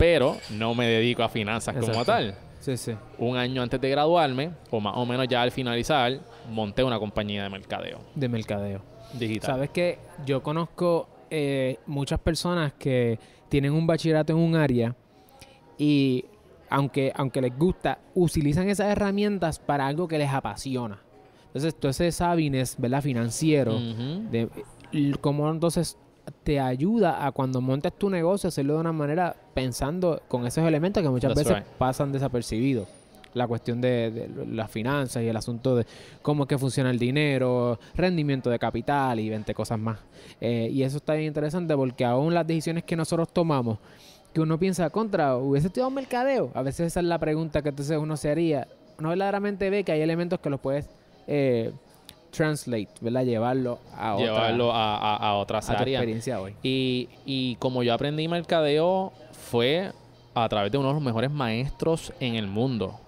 Pero 0.01 0.37
no 0.49 0.73
me 0.73 0.87
dedico 0.87 1.21
a 1.21 1.29
finanzas 1.29 1.75
como 1.77 2.03
tal. 2.03 2.33
Sí, 2.59 2.75
sí. 2.75 2.93
un 3.19 3.37
año 3.37 3.61
antes 3.61 3.79
de 3.79 3.87
graduarme, 3.89 4.51
o 4.71 4.79
más 4.79 4.93
o 4.95 5.05
menos 5.05 5.27
ya 5.27 5.43
al 5.43 5.51
finalizar, 5.51 6.19
monté 6.49 6.83
una 6.83 6.97
compañía 6.97 7.43
de 7.43 7.49
mercadeo 7.49 7.99
De 8.15 8.27
mercadeo. 8.27 8.81
digital. 9.13 9.47
Sabes 9.51 9.69
que 9.69 9.99
yo 10.25 10.41
conozco 10.41 11.07
eh, 11.29 11.77
muchas 11.85 12.19
personas 12.19 12.73
que 12.73 13.19
tienen 13.47 13.73
un 13.73 13.85
bachillerato 13.85 14.33
en 14.33 14.39
un 14.39 14.55
área 14.55 14.95
y 15.77 16.25
aunque, 16.69 17.11
aunque 17.15 17.39
les 17.39 17.55
gusta, 17.55 17.99
utilizan 18.15 18.69
esas 18.69 18.87
herramientas 18.87 19.59
para 19.59 19.85
algo 19.85 20.07
que 20.07 20.17
les 20.17 20.31
apasiona. 20.31 20.99
Entonces, 21.47 21.75
todo 21.75 21.91
ese 21.91 22.11
sabines, 22.11 22.75
¿verdad? 22.79 23.03
Financiero, 23.03 23.77
de 23.79 24.49
cómo 25.19 25.49
entonces 25.51 25.97
te 26.43 26.59
ayuda 26.59 27.25
a 27.25 27.31
cuando 27.31 27.61
montes 27.61 27.93
tu 27.93 28.09
negocio 28.09 28.49
hacerlo 28.49 28.75
de 28.75 28.79
una 28.79 28.91
manera 28.91 29.35
pensando 29.53 30.21
con 30.27 30.45
esos 30.45 30.65
elementos 30.65 31.01
que 31.03 31.09
muchas 31.09 31.33
That's 31.33 31.47
veces 31.47 31.63
right. 31.63 31.77
pasan 31.77 32.11
desapercibidos. 32.11 32.87
La 33.33 33.47
cuestión 33.47 33.79
de, 33.79 34.11
de 34.11 34.45
las 34.47 34.69
finanzas 34.69 35.23
y 35.23 35.27
el 35.27 35.37
asunto 35.37 35.77
de 35.77 35.85
cómo 36.21 36.43
es 36.43 36.49
que 36.49 36.57
funciona 36.57 36.91
el 36.91 36.99
dinero, 36.99 37.79
rendimiento 37.95 38.49
de 38.49 38.59
capital 38.59 39.21
y 39.21 39.29
20 39.29 39.53
cosas 39.53 39.79
más. 39.79 39.99
Eh, 40.41 40.67
y 40.69 40.83
eso 40.83 40.97
está 40.97 41.13
bien 41.13 41.27
interesante 41.27 41.73
porque 41.75 42.03
aún 42.03 42.33
las 42.33 42.45
decisiones 42.45 42.83
que 42.83 42.97
nosotros 42.97 43.29
tomamos, 43.31 43.77
que 44.33 44.41
uno 44.41 44.59
piensa 44.59 44.89
contra, 44.89 45.37
hubiese 45.37 45.67
estudiado 45.67 45.89
mercadeo. 45.91 46.51
A 46.53 46.61
veces 46.61 46.87
esa 46.87 46.99
es 46.99 47.05
la 47.05 47.19
pregunta 47.19 47.61
que 47.61 47.69
entonces 47.69 47.97
uno 47.97 48.17
se 48.17 48.29
haría. 48.29 48.67
Uno 48.99 49.09
verdaderamente 49.09 49.69
ve 49.69 49.85
que 49.85 49.93
hay 49.93 50.01
elementos 50.01 50.39
que 50.39 50.49
los 50.49 50.59
puedes 50.59 50.89
eh, 51.27 51.71
translate, 52.31 52.89
¿verdad? 53.01 53.23
Llevarlo 53.25 53.79
a 53.95 54.15
otra, 54.15 54.25
Llevarlo 54.25 54.71
a, 54.73 54.97
a, 54.97 55.15
a 55.17 55.33
otras 55.35 55.69
a 55.69 55.75
tu 55.75 55.81
áreas. 55.83 56.01
experiencia 56.01 56.39
hoy. 56.41 56.55
Y, 56.63 57.09
y 57.25 57.55
como 57.57 57.83
yo 57.83 57.93
aprendí 57.93 58.27
mercadeo, 58.27 59.11
fue 59.49 59.91
a 60.33 60.47
través 60.49 60.71
de 60.71 60.77
uno 60.77 60.87
de 60.89 60.93
los 60.95 61.03
mejores 61.03 61.29
maestros 61.29 62.13
en 62.19 62.35
el 62.35 62.47
mundo, 62.47 62.99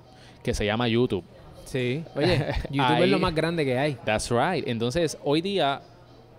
que 0.44 0.53
se 0.53 0.65
llama 0.65 0.88
YouTube. 0.88 1.24
Sí. 1.65 2.03
Oye, 2.15 2.48
YouTube 2.70 2.86
Ahí- 2.98 3.03
es 3.03 3.10
lo 3.10 3.20
más 3.20 3.34
grande 3.34 3.63
que 3.65 3.77
hay. 3.77 3.98
That's 4.06 4.30
right. 4.30 4.68
Entonces, 4.68 5.18
hoy 5.24 5.42
día, 5.42 5.82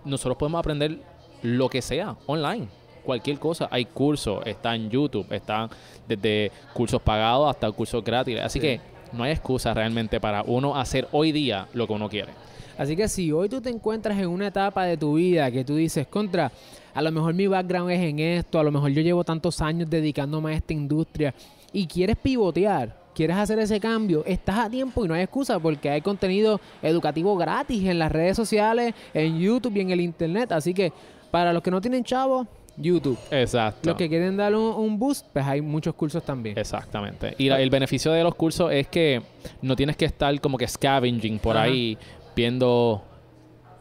nosotros 0.05 0.37
podemos 0.37 0.59
aprender 0.59 0.99
lo 1.41 1.67
que 1.69 1.81
sea 1.81 2.15
online. 2.27 2.67
Cualquier 3.03 3.37
cosa. 3.39 3.67
Hay 3.71 3.85
cursos, 3.85 4.41
está 4.45 4.75
en 4.75 4.89
YouTube, 4.89 5.25
están 5.31 5.69
desde 6.07 6.51
cursos 6.73 7.01
pagados 7.01 7.49
hasta 7.49 7.71
cursos 7.71 8.03
gratis. 8.03 8.39
Así 8.39 8.59
Sí. 8.59 8.65
que 8.67 8.81
no 9.11 9.23
hay 9.23 9.31
excusa 9.31 9.73
realmente 9.73 10.19
para 10.19 10.43
uno 10.43 10.75
hacer 10.75 11.07
hoy 11.11 11.31
día 11.31 11.67
lo 11.73 11.85
que 11.87 11.93
uno 11.93 12.09
quiere. 12.09 12.31
Así 12.77 12.95
que 12.95 13.07
si 13.07 13.31
hoy 13.31 13.49
tú 13.49 13.61
te 13.61 13.69
encuentras 13.69 14.17
en 14.19 14.27
una 14.27 14.47
etapa 14.47 14.83
de 14.85 14.97
tu 14.97 15.15
vida 15.15 15.49
que 15.51 15.63
tú 15.63 15.75
dices, 15.75 16.07
contra, 16.07 16.51
a 16.93 17.01
lo 17.01 17.11
mejor 17.11 17.33
mi 17.33 17.47
background 17.47 17.91
es 17.91 17.99
en 18.01 18.19
esto, 18.19 18.59
a 18.59 18.63
lo 18.63 18.71
mejor 18.71 18.89
yo 18.91 19.01
llevo 19.01 19.23
tantos 19.23 19.61
años 19.61 19.89
dedicándome 19.89 20.51
a 20.51 20.55
esta 20.55 20.73
industria 20.73 21.33
y 21.71 21.87
quieres 21.87 22.15
pivotear, 22.17 22.95
quieres 23.13 23.37
hacer 23.37 23.59
ese 23.59 23.79
cambio, 23.79 24.23
estás 24.25 24.59
a 24.59 24.69
tiempo 24.69 25.05
y 25.05 25.07
no 25.07 25.13
hay 25.13 25.21
excusa 25.23 25.59
porque 25.59 25.89
hay 25.89 26.01
contenido 26.01 26.59
educativo 26.81 27.35
gratis 27.37 27.85
en 27.85 27.99
las 27.99 28.11
redes 28.11 28.35
sociales, 28.35 28.93
en 29.13 29.39
YouTube 29.39 29.77
y 29.77 29.81
en 29.81 29.91
el 29.91 30.01
internet. 30.01 30.51
Así 30.51 30.73
que 30.73 30.91
para 31.31 31.53
los 31.53 31.63
que 31.63 31.71
no 31.71 31.79
tienen 31.81 32.03
chavos, 32.03 32.47
YouTube. 32.77 33.17
Exacto. 33.31 33.89
Los 33.91 33.97
que 33.97 34.09
quieren 34.09 34.35
darle 34.35 34.57
un, 34.57 34.73
un 34.75 34.99
boost, 34.99 35.27
pues 35.31 35.45
hay 35.45 35.61
muchos 35.61 35.95
cursos 35.95 36.21
también. 36.23 36.57
Exactamente. 36.59 37.33
Y 37.37 37.47
la- 37.47 37.61
el 37.61 37.69
beneficio 37.69 38.11
de 38.11 38.21
los 38.21 38.35
cursos 38.35 38.69
es 38.73 38.87
que 38.89 39.21
no 39.61 39.77
tienes 39.77 39.95
que 39.95 40.03
estar 40.03 40.37
como 40.41 40.57
que 40.57 40.67
scavenging 40.67 41.39
por 41.39 41.55
Ajá. 41.55 41.65
ahí 41.67 41.97
viendo, 42.35 43.03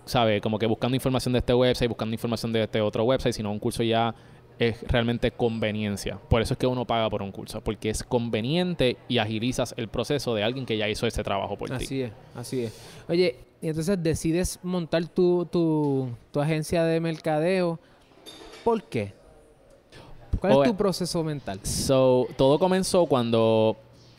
¿sabes? 0.04 0.40
Como 0.40 0.58
que 0.58 0.66
buscando 0.66 0.94
información 0.94 1.32
de 1.32 1.40
este 1.40 1.54
website, 1.54 1.88
buscando 1.88 2.14
información 2.14 2.52
de 2.52 2.64
este 2.64 2.80
otro 2.80 3.04
website, 3.04 3.34
sino 3.34 3.50
un 3.50 3.58
curso 3.58 3.82
ya 3.82 4.14
es 4.58 4.82
realmente 4.82 5.30
conveniencia. 5.32 6.18
Por 6.28 6.40
eso 6.40 6.54
es 6.54 6.58
que 6.58 6.66
uno 6.66 6.84
paga 6.84 7.10
por 7.10 7.22
un 7.22 7.32
curso, 7.32 7.60
porque 7.60 7.90
es 7.90 8.02
conveniente 8.04 8.96
y 9.08 9.18
agilizas 9.18 9.74
el 9.76 9.88
proceso 9.88 10.34
de 10.34 10.44
alguien 10.44 10.64
que 10.66 10.76
ya 10.76 10.88
hizo 10.88 11.06
ese 11.06 11.22
trabajo 11.22 11.56
por 11.56 11.70
ti. 11.70 11.84
Así 11.84 12.02
es, 12.02 12.12
así 12.34 12.62
es. 12.64 12.72
Oye, 13.08 13.36
y 13.60 13.68
entonces 13.68 14.00
decides 14.02 14.60
montar 14.62 15.06
tu, 15.08 15.46
tu, 15.46 16.08
tu 16.30 16.40
agencia 16.40 16.84
de 16.84 17.00
mercadeo. 17.00 17.80
¿Por 18.62 18.82
qué? 18.84 19.12
¿Cuál 20.40 20.62
es 20.62 20.68
tu 20.68 20.76
proceso 20.76 21.24
mental? 21.24 21.60
So, 21.62 22.26
todo 22.36 22.58
comenzó 22.58 23.06
cuando 23.06 23.76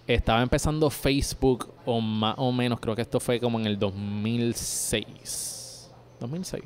estaba 0.07 0.41
empezando 0.41 0.89
Facebook, 0.89 1.73
o 1.85 1.99
más 2.01 2.35
o 2.37 2.51
menos, 2.51 2.79
creo 2.79 2.95
que 2.95 3.01
esto 3.01 3.19
fue 3.19 3.39
como 3.39 3.59
en 3.59 3.65
el 3.65 3.79
2006. 3.79 5.89
¿2006? 6.21 6.61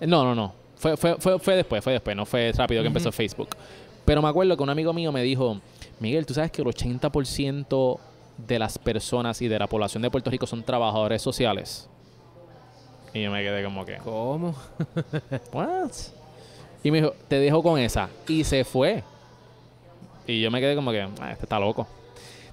Eh, 0.00 0.06
No, 0.06 0.24
no, 0.24 0.34
no. 0.34 0.52
Fue, 0.76 0.96
fue, 0.96 1.16
fue, 1.16 1.38
fue 1.38 1.56
después, 1.56 1.84
fue 1.84 1.92
después, 1.92 2.16
no 2.16 2.24
fue 2.24 2.52
rápido 2.52 2.80
que 2.82 2.88
empezó 2.88 3.12
Facebook. 3.12 3.48
Pero 4.04 4.22
me 4.22 4.28
acuerdo 4.28 4.56
que 4.56 4.62
un 4.62 4.70
amigo 4.70 4.92
mío 4.92 5.12
me 5.12 5.22
dijo, 5.22 5.60
Miguel, 6.00 6.24
tú 6.24 6.34
sabes 6.34 6.50
que 6.50 6.62
el 6.62 6.68
80% 6.68 7.98
de 8.38 8.58
las 8.58 8.78
personas 8.78 9.42
y 9.42 9.48
de 9.48 9.58
la 9.58 9.66
población 9.66 10.02
de 10.02 10.10
Puerto 10.10 10.30
Rico 10.30 10.46
son 10.46 10.62
trabajadores 10.62 11.20
sociales. 11.20 11.88
Y 13.12 13.22
yo 13.22 13.30
me 13.30 13.42
quedé 13.42 13.62
como 13.62 13.84
que, 13.84 13.98
¿Cómo? 13.98 14.54
¿what? 15.52 15.90
Y 16.82 16.90
me 16.90 17.02
dijo, 17.02 17.12
te 17.28 17.38
dejo 17.38 17.62
con 17.62 17.78
esa. 17.78 18.08
Y 18.26 18.44
se 18.44 18.64
fue. 18.64 19.04
Y 20.26 20.40
yo 20.40 20.50
me 20.50 20.60
quedé 20.60 20.74
como 20.74 20.90
que, 20.92 21.02
"Ah, 21.20 21.32
este 21.32 21.44
está 21.44 21.58
loco. 21.58 21.86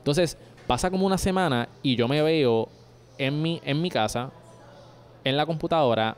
Entonces, 0.07 0.37
pasa 0.65 0.89
como 0.89 1.05
una 1.05 1.17
semana 1.17 1.67
y 1.83 1.97
yo 1.97 2.07
me 2.07 2.21
veo 2.21 2.69
en 3.17 3.41
mi, 3.41 3.59
en 3.65 3.81
mi 3.81 3.89
casa, 3.89 4.31
en 5.25 5.35
la 5.35 5.45
computadora, 5.45 6.15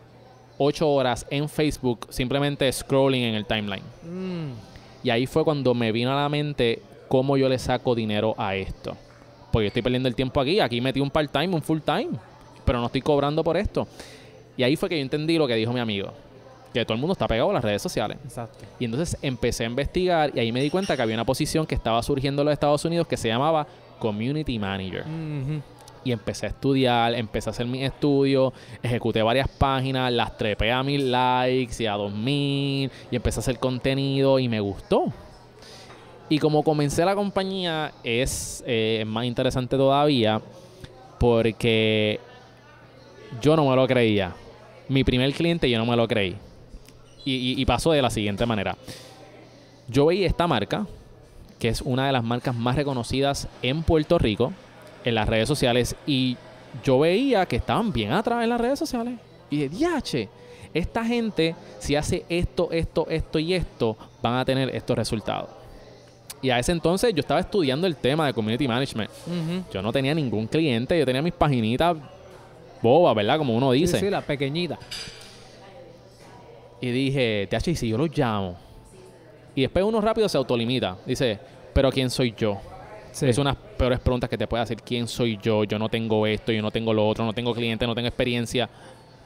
ocho 0.60 0.88
horas 0.92 1.26
en 1.32 1.50
Facebook, 1.50 2.06
simplemente 2.12 2.72
scrolling 2.72 3.24
en 3.24 3.34
el 3.34 3.48
timeline. 3.48 3.82
Mm, 4.04 4.52
Y 5.04 5.10
ahí 5.10 5.26
fue 5.26 5.44
cuando 5.44 5.74
me 5.74 5.92
vino 5.92 6.12
a 6.12 6.22
la 6.22 6.30
mente 6.30 6.84
cómo 7.08 7.36
yo 7.36 7.50
le 7.50 7.58
saco 7.58 7.96
dinero 7.96 8.36
a 8.38 8.56
esto. 8.56 8.96
Porque 9.52 9.70
estoy 9.70 9.82
perdiendo 9.82 10.08
el 10.08 10.14
tiempo 10.14 10.40
aquí. 10.40 10.60
Aquí 10.60 10.80
metí 10.82 11.00
un 11.00 11.10
part-time, 11.10 11.56
un 11.56 11.64
full-time. 11.64 12.10
Pero 12.64 12.80
no 12.80 12.86
estoy 12.86 13.02
cobrando 13.02 13.44
por 13.44 13.58
esto. 13.58 13.88
Y 14.56 14.62
ahí 14.62 14.76
fue 14.76 14.88
que 14.88 14.98
yo 14.98 15.02
entendí 15.02 15.36
lo 15.40 15.48
que 15.48 15.56
dijo 15.56 15.74
mi 15.74 15.80
amigo. 15.80 16.14
Que 16.74 16.86
todo 16.86 16.94
el 16.94 17.00
mundo 17.00 17.14
está 17.14 17.28
pegado 17.28 17.50
a 17.50 17.54
las 17.54 17.64
redes 17.64 17.82
sociales. 17.82 18.18
exacto. 18.24 18.66
Y 18.80 18.86
entonces 18.86 19.18
empecé 19.22 19.64
a 19.64 19.68
investigar 19.68 20.32
y 20.36 20.40
ahí 20.40 20.52
me 20.52 20.62
di 20.62 20.70
cuenta 20.70 20.96
que 20.96 21.02
había 21.02 21.16
una 21.16 21.26
posición 21.26 21.66
que 21.66 21.76
estaba 21.76 22.02
surgiendo 22.04 22.42
en 22.42 22.48
los 22.48 22.54
Estados 22.54 22.86
Unidos 22.86 23.08
que 23.08 23.18
se 23.18 23.28
llamaba 23.28 23.66
Community 24.00 24.60
Manager. 24.60 25.04
Y 26.04 26.12
empecé 26.12 26.46
a 26.46 26.50
estudiar, 26.50 27.14
empecé 27.14 27.50
a 27.50 27.52
hacer 27.52 27.66
mis 27.66 27.82
estudios, 27.82 28.54
ejecuté 28.82 29.22
varias 29.22 29.50
páginas, 29.50 30.12
las 30.14 30.38
trepé 30.38 30.72
a 30.72 30.82
mil 30.82 31.12
likes 31.12 31.84
y 31.84 31.88
a 31.88 31.94
dos 31.94 32.14
mil 32.14 32.90
y 33.12 33.16
empecé 33.16 33.40
a 33.40 33.42
hacer 33.42 33.60
contenido 33.60 34.40
y 34.40 34.48
me 34.48 34.60
gustó. 34.60 35.12
Y 36.30 36.38
como 36.38 36.64
comencé 36.64 37.04
la 37.04 37.16
compañía 37.16 37.92
es 38.04 38.64
eh, 38.68 39.04
más 39.08 39.26
interesante 39.26 39.76
todavía 39.76 40.40
porque 41.20 42.20
yo 43.42 43.56
no 43.56 43.68
me 43.68 43.76
lo 43.76 43.88
creía. 43.88 44.34
Mi 44.88 45.04
primer 45.04 45.34
cliente 45.34 45.70
yo 45.70 45.78
no 45.80 45.86
me 45.86 45.96
lo 45.96 46.08
creí. 46.08 46.38
Y, 47.26 47.34
y- 47.36 47.62
y 47.62 47.66
pasó 47.66 47.92
de 47.92 48.02
la 48.02 48.10
siguiente 48.10 48.46
manera. 48.46 48.76
Yo 49.88 50.06
veía 50.08 50.28
esta 50.28 50.48
marca, 50.48 50.86
que 51.58 51.68
es 51.70 51.82
una 51.82 52.06
de 52.08 52.14
las 52.14 52.24
marcas 52.24 52.56
más 52.56 52.76
reconocidas 52.76 53.48
en 53.62 53.84
Puerto 53.84 54.18
Rico, 54.18 54.54
en 55.04 55.16
las 55.16 55.28
redes 55.28 55.48
sociales, 55.48 55.96
y 56.06 56.38
yo 56.84 57.00
veía 57.00 57.46
que 57.46 57.56
estaban 57.58 57.92
bien 57.92 58.12
atrás 58.12 58.44
en 58.44 58.50
las 58.50 58.62
redes 58.62 58.78
sociales. 58.80 59.16
Y 59.50 59.58
de 59.62 59.70
diache, 59.70 60.30
esta 60.74 61.04
gente, 61.04 61.56
si 61.80 61.96
hace 61.96 62.24
esto, 62.30 62.70
esto, 62.72 63.08
esto 63.10 63.40
y 63.40 63.54
esto, 63.56 63.98
van 64.22 64.36
a 64.36 64.46
tener 64.46 64.74
estos 64.76 64.96
resultados. 64.98 65.50
Y 66.42 66.52
a 66.52 66.60
ese 66.60 66.72
entonces 66.72 67.14
yo 67.14 67.20
estaba 67.22 67.40
estudiando 67.42 67.86
el 67.88 67.96
tema 67.98 68.28
de 68.28 68.34
community 68.34 68.68
management. 68.68 69.10
Yo 69.74 69.82
no 69.82 69.92
tenía 69.92 70.14
ningún 70.14 70.48
cliente, 70.48 70.98
yo 70.98 71.06
tenía 71.06 71.22
mis 71.22 71.34
paginitas 71.34 71.98
bobas, 72.82 73.14
¿verdad? 73.16 73.38
Como 73.38 73.56
uno 73.58 73.72
dice. 73.72 74.00
sí, 74.00 74.10
la 74.10 74.22
pequeñita. 74.22 74.78
Y 76.82 76.92
dije, 76.92 77.48
TH, 77.50 77.68
¿y 77.72 77.76
si 77.76 77.90
yo 77.90 77.98
los 77.98 78.16
llamo? 78.18 78.58
Y 79.56 79.62
después 79.62 79.84
uno 79.84 80.00
rápido 80.00 80.30
se 80.30 80.38
autolimita. 80.38 80.98
Dice, 81.06 81.40
¿pero 81.74 81.92
quién 81.92 82.10
soy 82.10 82.34
yo? 82.38 82.60
Sí. 83.12 83.28
Es 83.28 83.38
una 83.38 83.52
de 83.52 83.60
las 83.60 83.70
peores 83.76 84.00
preguntas 84.00 84.30
que 84.30 84.38
te 84.38 84.48
puede 84.48 84.64
hacer. 84.64 84.82
¿Quién 84.82 85.08
soy 85.08 85.38
yo? 85.42 85.64
Yo 85.64 85.78
no 85.80 85.90
tengo 85.90 86.26
esto, 86.26 86.52
yo 86.52 86.62
no 86.62 86.72
tengo 86.72 86.94
lo 86.94 87.08
otro, 87.08 87.26
no 87.26 87.34
tengo 87.34 87.54
cliente, 87.54 87.86
no 87.86 87.96
tengo 87.96 88.08
experiencia. 88.08 88.70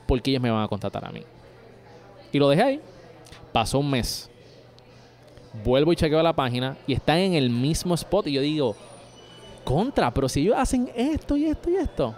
¿Por 0.07 0.21
qué 0.21 0.31
ellos 0.31 0.41
me 0.41 0.49
van 0.49 0.63
a 0.63 0.67
contratar 0.67 1.05
a 1.05 1.11
mí? 1.11 1.21
Y 2.31 2.39
lo 2.39 2.49
dejé 2.49 2.63
ahí. 2.63 2.81
Pasó 3.51 3.79
un 3.79 3.89
mes. 3.91 4.29
Vuelvo 5.63 5.93
y 5.93 5.95
chequeo 5.95 6.23
la 6.23 6.33
página 6.33 6.77
y 6.87 6.93
están 6.93 7.19
en 7.19 7.35
el 7.35 7.49
mismo 7.49 7.93
spot. 7.93 8.27
Y 8.27 8.33
yo 8.33 8.41
digo, 8.41 8.75
contra, 9.63 10.11
pero 10.11 10.27
si 10.27 10.41
ellos 10.41 10.55
hacen 10.57 10.89
esto 10.95 11.37
y 11.37 11.45
esto 11.45 11.69
y 11.69 11.75
esto. 11.75 12.15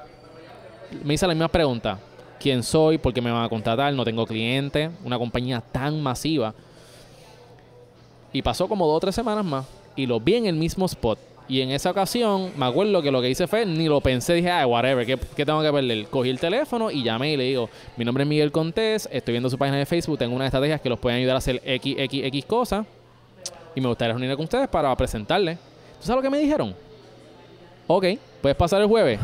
Me 1.04 1.16
hice 1.16 1.28
la 1.28 1.34
misma 1.34 1.50
pregunta. 1.50 2.00
¿Quién 2.40 2.64
soy? 2.64 2.98
¿Por 2.98 3.14
qué 3.14 3.22
me 3.22 3.32
van 3.32 3.44
a 3.44 3.50
contratar? 3.50 3.94
No 3.94 4.04
tengo 4.04 4.26
cliente. 4.26 4.92
Una 5.04 5.18
compañía 5.18 5.62
tan 5.62 6.02
masiva. 6.02 6.54
Y 8.34 8.42
pasó 8.42 8.68
como 8.68 8.86
dos 8.86 8.98
o 8.98 9.00
tres 9.00 9.16
semanas 9.16 9.46
más. 9.46 9.66
Y 9.96 10.06
lo 10.06 10.20
vi 10.20 10.36
en 10.36 10.46
el 10.46 10.56
mismo 10.56 10.86
spot. 10.86 11.18
Y 11.48 11.62
en 11.62 11.72
esa 11.72 11.92
ocasión, 11.92 12.52
me 12.58 12.66
acuerdo 12.66 13.02
que 13.04 13.12
lo 13.12 13.22
que 13.22 13.30
hice 13.30 13.46
fue, 13.46 13.66
ni 13.68 13.88
lo 13.88 14.02
pensé, 14.02 14.34
dije, 14.34 14.50
ah, 14.50 14.66
whatever, 14.66 15.06
¿qué, 15.06 15.46
tengo 15.46 15.62
que 15.62 15.72
perder? 15.72 16.08
Cogí 16.08 16.30
el 16.30 16.40
teléfono 16.40 16.90
y 16.90 17.04
llamé 17.04 17.34
y 17.34 17.38
le 17.38 17.44
digo, 17.44 17.70
mi 17.98 18.04
nombre 18.04 18.24
es 18.24 18.28
Miguel 18.28 18.52
Contés, 18.52 19.08
estoy 19.12 19.34
viendo 19.34 19.50
su 19.50 19.58
página 19.58 19.78
de 19.78 19.86
Facebook, 19.86 20.18
tengo 20.18 20.36
unas 20.36 20.48
estrategias 20.48 20.82
que 20.82 20.90
los 20.90 20.98
pueden 20.98 21.20
ayudar 21.20 21.36
a 21.36 21.38
hacer 21.38 21.62
X, 21.64 21.96
X, 22.00 22.26
X 22.26 22.46
cosas. 22.46 22.88
Y 23.76 23.82
me 23.82 23.88
gustaría 23.88 24.14
reunirme 24.14 24.36
con 24.36 24.46
ustedes 24.46 24.68
para 24.70 24.96
presentarles. 24.96 25.60
¿Tú 26.00 26.08
sabes 26.08 26.16
lo 26.16 26.22
que 26.24 26.30
me 26.32 26.40
dijeron? 26.40 26.76
Ok, 27.86 28.06
puedes 28.42 28.58
pasar 28.58 28.82
el 28.82 28.88
jueves. 28.88 29.20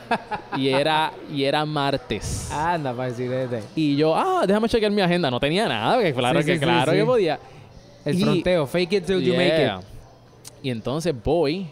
y 0.56 0.68
era 0.68 1.12
y 1.32 1.44
era 1.44 1.64
martes. 1.64 2.50
Anda, 2.50 2.92
para 2.94 3.10
decirte. 3.10 3.62
Y 3.74 3.96
yo, 3.96 4.14
ah, 4.16 4.44
déjame 4.46 4.68
chequear 4.68 4.90
mi 4.92 5.00
agenda. 5.02 5.30
No 5.30 5.38
tenía 5.40 5.68
nada, 5.68 6.02
que 6.02 6.12
claro 6.14 6.40
Sí, 6.40 6.46
que 6.46 6.54
sí, 6.54 6.60
claro 6.60 6.92
sí. 6.92 6.98
que 6.98 7.04
podía. 7.04 7.38
El 8.04 8.18
Y- 8.18 8.22
fronteo, 8.22 8.66
fake 8.66 8.92
it 8.94 9.06
till 9.06 9.20
you 9.22 9.34
make 9.34 9.48
Yeah. 9.48 9.78
it. 9.80 9.86
Y 10.64 10.70
entonces 10.70 11.14
voy 11.24 11.66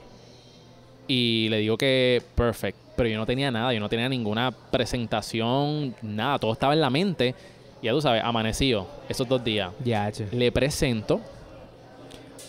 y 1.09 1.49
le 1.49 1.59
digo 1.59 1.77
que 1.77 2.23
perfect, 2.35 2.77
pero 2.97 3.09
yo 3.09 3.17
no 3.19 3.27
tenía 3.27 3.51
nada, 3.51 3.73
yo 3.73 3.81
no 3.81 3.89
tenía 3.89 4.09
ninguna 4.09 4.51
presentación, 4.53 5.95
nada, 6.03 6.39
todo 6.39 6.53
estaba 6.53 6.73
en 6.73 6.81
la 6.81 6.91
mente. 6.91 7.35
Y 7.83 7.87
ya 7.87 7.93
tú 7.93 8.01
sabes, 8.01 8.23
amanecido 8.25 8.87
esos 9.09 9.27
dos 9.29 9.43
días. 9.43 9.73
Ya, 9.85 10.11
che. 10.13 10.27
Le 10.33 10.53
presento, 10.53 11.21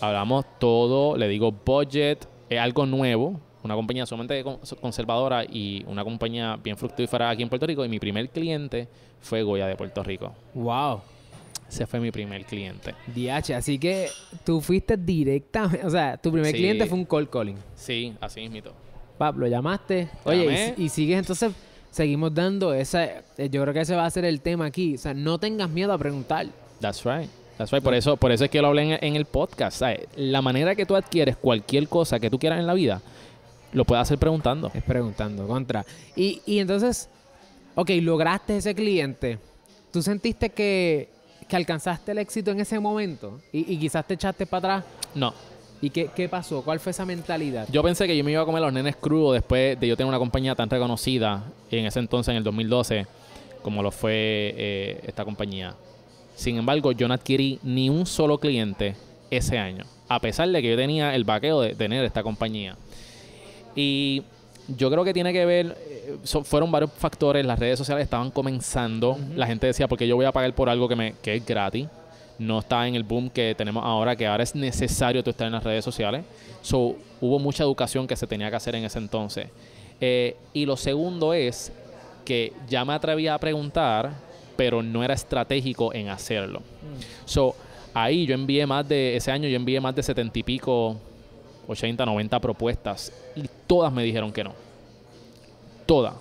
hablamos 0.00 0.44
todo, 0.58 1.16
le 1.16 1.26
digo 1.28 1.50
budget, 1.52 2.26
es 2.48 2.58
algo 2.60 2.86
nuevo, 2.86 3.40
una 3.64 3.74
compañía 3.74 4.06
sumamente 4.06 4.42
con- 4.42 4.58
conservadora 4.80 5.44
y 5.44 5.84
una 5.86 6.02
compañía 6.04 6.56
bien 6.62 6.76
fructífera 6.76 7.30
aquí 7.30 7.42
en 7.42 7.48
Puerto 7.48 7.66
Rico. 7.66 7.84
Y 7.84 7.88
mi 7.88 7.98
primer 7.98 8.28
cliente 8.28 8.88
fue 9.20 9.42
Goya 9.42 9.66
de 9.66 9.76
Puerto 9.76 10.02
Rico. 10.02 10.32
Wow. 10.54 11.00
Ese 11.68 11.86
fue 11.86 12.00
mi 12.00 12.10
primer 12.10 12.44
cliente. 12.44 12.94
DH, 13.14 13.54
así 13.54 13.78
que 13.78 14.08
tú 14.44 14.60
fuiste 14.60 14.96
directamente, 14.96 15.86
o 15.86 15.90
sea, 15.90 16.16
tu 16.18 16.30
primer 16.30 16.50
Sí. 16.52 16.58
cliente 16.58 16.86
fue 16.86 16.98
un 16.98 17.04
cold 17.06 17.30
calling. 17.30 17.56
Sí, 17.74 18.12
así 18.20 18.40
mismito. 18.42 18.72
Pap, 19.16 19.36
lo 19.38 19.46
llamaste. 19.46 20.08
Oye, 20.24 20.74
y 20.76 20.88
sigues 20.90 21.18
entonces, 21.18 21.52
seguimos 21.90 22.34
dando 22.34 22.74
esa, 22.74 23.04
eh, 23.04 23.48
yo 23.50 23.62
creo 23.62 23.72
que 23.72 23.80
ese 23.80 23.94
va 23.96 24.04
a 24.04 24.10
ser 24.10 24.24
el 24.26 24.40
tema 24.42 24.66
aquí. 24.66 24.96
O 24.96 24.98
sea, 24.98 25.14
no 25.14 25.38
tengas 25.38 25.70
miedo 25.70 25.92
a 25.94 25.98
preguntar. 25.98 26.46
That's 26.80 27.04
right. 27.04 27.30
That's 27.56 27.70
right. 27.70 27.82
Por 27.82 27.94
eso, 27.94 28.16
por 28.18 28.32
eso 28.32 28.44
es 28.44 28.50
que 28.50 28.60
lo 28.60 28.68
hablé 28.68 28.94
en, 28.94 28.98
en 29.04 29.16
el 29.16 29.24
podcast. 29.24 29.78
¿sabes? 29.78 30.00
La 30.16 30.42
manera 30.42 30.74
que 30.74 30.84
tú 30.84 30.94
adquieres 30.96 31.36
cualquier 31.36 31.88
cosa 31.88 32.18
que 32.20 32.28
tú 32.28 32.38
quieras 32.38 32.58
en 32.58 32.66
la 32.66 32.74
vida, 32.74 33.00
lo 33.72 33.84
puedes 33.84 34.02
hacer 34.02 34.18
preguntando. 34.18 34.70
Es 34.74 34.82
preguntando, 34.82 35.46
contra. 35.46 35.84
Y, 36.16 36.40
y 36.46 36.58
entonces, 36.58 37.08
ok, 37.74 37.90
lograste 38.00 38.56
ese 38.56 38.74
cliente. 38.74 39.38
¿Tú 39.92 40.02
sentiste 40.02 40.50
que, 40.50 41.08
que 41.48 41.56
alcanzaste 41.56 42.12
el 42.12 42.18
éxito 42.18 42.50
en 42.50 42.60
ese 42.60 42.78
momento? 42.78 43.40
Y, 43.52 43.72
y 43.72 43.78
quizás 43.78 44.06
te 44.06 44.14
echaste 44.14 44.46
para 44.46 44.76
atrás. 44.76 44.92
No. 45.14 45.34
¿Y 45.80 45.90
qué, 45.90 46.10
qué 46.14 46.28
pasó? 46.28 46.62
¿Cuál 46.62 46.78
fue 46.78 46.90
esa 46.90 47.04
mentalidad? 47.04 47.66
Yo 47.70 47.82
pensé 47.82 48.06
que 48.06 48.16
yo 48.16 48.22
me 48.22 48.30
iba 48.30 48.42
a 48.42 48.44
comer 48.44 48.62
los 48.62 48.72
nenes 48.72 48.94
crudos 48.94 49.34
después 49.34 49.78
de 49.80 49.88
yo 49.88 49.96
tener 49.96 50.08
una 50.08 50.18
compañía 50.18 50.54
tan 50.54 50.70
reconocida 50.70 51.44
en 51.70 51.86
ese 51.86 51.98
entonces, 51.98 52.30
en 52.30 52.36
el 52.36 52.44
2012, 52.44 53.06
como 53.62 53.82
lo 53.82 53.90
fue 53.90 54.12
eh, 54.56 55.00
esta 55.04 55.24
compañía. 55.24 55.74
Sin 56.36 56.56
embargo, 56.56 56.92
yo 56.92 57.08
no 57.08 57.14
adquirí 57.14 57.58
ni 57.64 57.90
un 57.90 58.06
solo 58.06 58.38
cliente 58.38 58.94
ese 59.30 59.58
año, 59.58 59.84
a 60.08 60.20
pesar 60.20 60.48
de 60.50 60.62
que 60.62 60.70
yo 60.70 60.76
tenía 60.76 61.14
el 61.14 61.24
vaqueo 61.24 61.60
de 61.60 61.74
tener 61.74 62.04
esta 62.04 62.22
compañía. 62.22 62.76
Y 63.74 64.22
yo 64.68 64.90
creo 64.90 65.04
que 65.04 65.12
tiene 65.12 65.32
que 65.32 65.44
ver, 65.44 65.76
eh, 65.86 66.16
so- 66.24 66.44
fueron 66.44 66.70
varios 66.70 66.90
factores, 66.92 67.44
las 67.44 67.58
redes 67.58 67.78
sociales 67.78 68.04
estaban 68.04 68.30
comenzando, 68.30 69.18
la 69.34 69.46
gente 69.46 69.66
decía, 69.66 69.88
porque 69.88 70.06
yo 70.06 70.16
voy 70.16 70.24
a 70.26 70.32
pagar 70.32 70.54
por 70.54 70.68
algo 70.68 70.88
que, 70.88 70.96
me, 70.96 71.14
que 71.22 71.34
es 71.36 71.44
gratis, 71.44 71.86
no 72.38 72.58
está 72.60 72.86
en 72.88 72.94
el 72.94 73.02
boom 73.04 73.30
que 73.30 73.54
tenemos 73.56 73.84
ahora, 73.84 74.16
que 74.16 74.26
ahora 74.26 74.42
es 74.42 74.54
necesario 74.54 75.22
tú 75.22 75.30
estar 75.30 75.46
en 75.46 75.52
las 75.52 75.64
redes 75.64 75.84
sociales. 75.84 76.24
So, 76.62 76.96
hubo 77.20 77.38
mucha 77.38 77.62
educación 77.64 78.06
que 78.06 78.16
se 78.16 78.26
tenía 78.26 78.50
que 78.50 78.56
hacer 78.56 78.74
en 78.74 78.84
ese 78.84 78.98
entonces. 78.98 79.48
Eh, 80.00 80.36
y 80.52 80.66
lo 80.66 80.76
segundo 80.76 81.34
es 81.34 81.72
que 82.24 82.52
ya 82.68 82.84
me 82.84 82.92
atrevía 82.94 83.34
a 83.34 83.38
preguntar, 83.38 84.12
pero 84.56 84.82
no 84.82 85.02
era 85.04 85.14
estratégico 85.14 85.92
en 85.94 86.08
hacerlo. 86.08 86.62
So, 87.24 87.54
ahí 87.94 88.26
yo 88.26 88.34
envié 88.34 88.66
más 88.66 88.88
de, 88.88 89.16
ese 89.16 89.30
año 89.30 89.48
yo 89.48 89.56
envié 89.56 89.80
más 89.80 89.94
de 89.94 90.02
setenta 90.02 90.38
y 90.38 90.42
pico, 90.42 90.96
80, 91.68 92.04
90 92.04 92.40
propuestas 92.40 93.12
y 93.36 93.48
todas 93.66 93.92
me 93.92 94.02
dijeron 94.02 94.32
que 94.32 94.44
no. 94.44 94.52
Todas. 95.86 96.14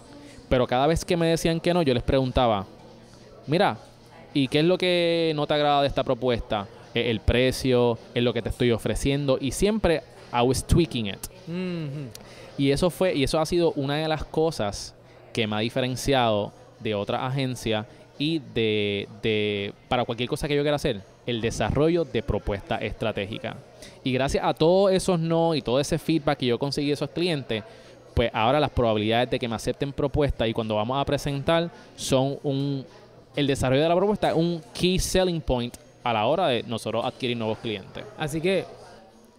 Pero 0.49 0.67
cada 0.67 0.87
vez 0.87 1.05
que 1.05 1.17
me 1.17 1.27
decían 1.27 1.59
que 1.59 1.73
no, 1.73 1.81
yo 1.81 1.93
les 1.93 2.03
preguntaba, 2.03 2.65
mira, 3.47 3.77
¿y 4.33 4.47
qué 4.47 4.59
es 4.59 4.65
lo 4.65 4.77
que 4.77 5.31
no 5.35 5.47
te 5.47 5.53
agrada 5.53 5.81
de 5.81 5.87
esta 5.87 6.03
propuesta? 6.03 6.67
Eh, 6.93 7.09
El 7.09 7.21
precio, 7.21 7.97
es 8.13 8.23
lo 8.23 8.33
que 8.33 8.41
te 8.41 8.49
estoy 8.49 8.71
ofreciendo 8.71 9.37
y 9.39 9.51
siempre 9.51 10.03
I 10.33 10.41
was 10.41 10.65
tweaking 10.65 11.07
it. 11.07 11.27
Mhm. 11.47 12.09
Y 12.57 12.71
eso 12.71 12.89
fue, 12.89 13.15
y 13.15 13.23
eso 13.23 13.39
ha 13.39 13.45
sido 13.45 13.71
una 13.75 13.95
de 13.97 14.07
las 14.07 14.25
cosas 14.25 14.93
que 15.33 15.47
me 15.47 15.55
ha 15.55 15.59
diferenciado 15.59 16.51
de 16.79 16.95
otra 16.95 17.25
agencia 17.25 17.85
y 18.17 18.39
de, 18.53 19.07
de, 19.21 19.73
para 19.87 20.05
cualquier 20.05 20.29
cosa 20.29 20.47
que 20.47 20.55
yo 20.55 20.61
quiera 20.61 20.75
hacer, 20.75 21.01
el 21.25 21.41
desarrollo 21.41 22.03
de 22.03 22.21
propuesta 22.21 22.77
estratégica. 22.77 23.55
Y 24.03 24.11
gracias 24.13 24.43
a 24.45 24.53
todos 24.53 24.91
esos 24.91 25.19
no 25.19 25.55
y 25.55 25.61
todo 25.61 25.79
ese 25.79 25.97
feedback 25.97 26.39
que 26.39 26.45
yo 26.47 26.59
conseguí 26.59 26.87
de 26.87 26.93
esos 26.93 27.09
clientes, 27.09 27.63
pues 28.13 28.29
ahora 28.33 28.59
las 28.59 28.71
probabilidades 28.71 29.29
de 29.29 29.39
que 29.39 29.47
me 29.47 29.55
acepten 29.55 29.93
propuesta 29.93 30.47
y 30.47 30.53
cuando 30.53 30.75
vamos 30.75 30.99
a 30.99 31.05
presentar 31.05 31.71
son 31.95 32.37
un 32.43 32.85
el 33.35 33.47
desarrollo 33.47 33.81
de 33.81 33.89
la 33.89 33.95
propuesta 33.95 34.29
es 34.29 34.35
un 34.35 34.61
key 34.73 34.99
selling 34.99 35.41
point 35.41 35.75
a 36.03 36.13
la 36.13 36.25
hora 36.25 36.47
de 36.47 36.63
nosotros 36.63 37.05
adquirir 37.05 37.37
nuevos 37.37 37.59
clientes. 37.59 38.03
Así 38.17 38.41
que 38.41 38.65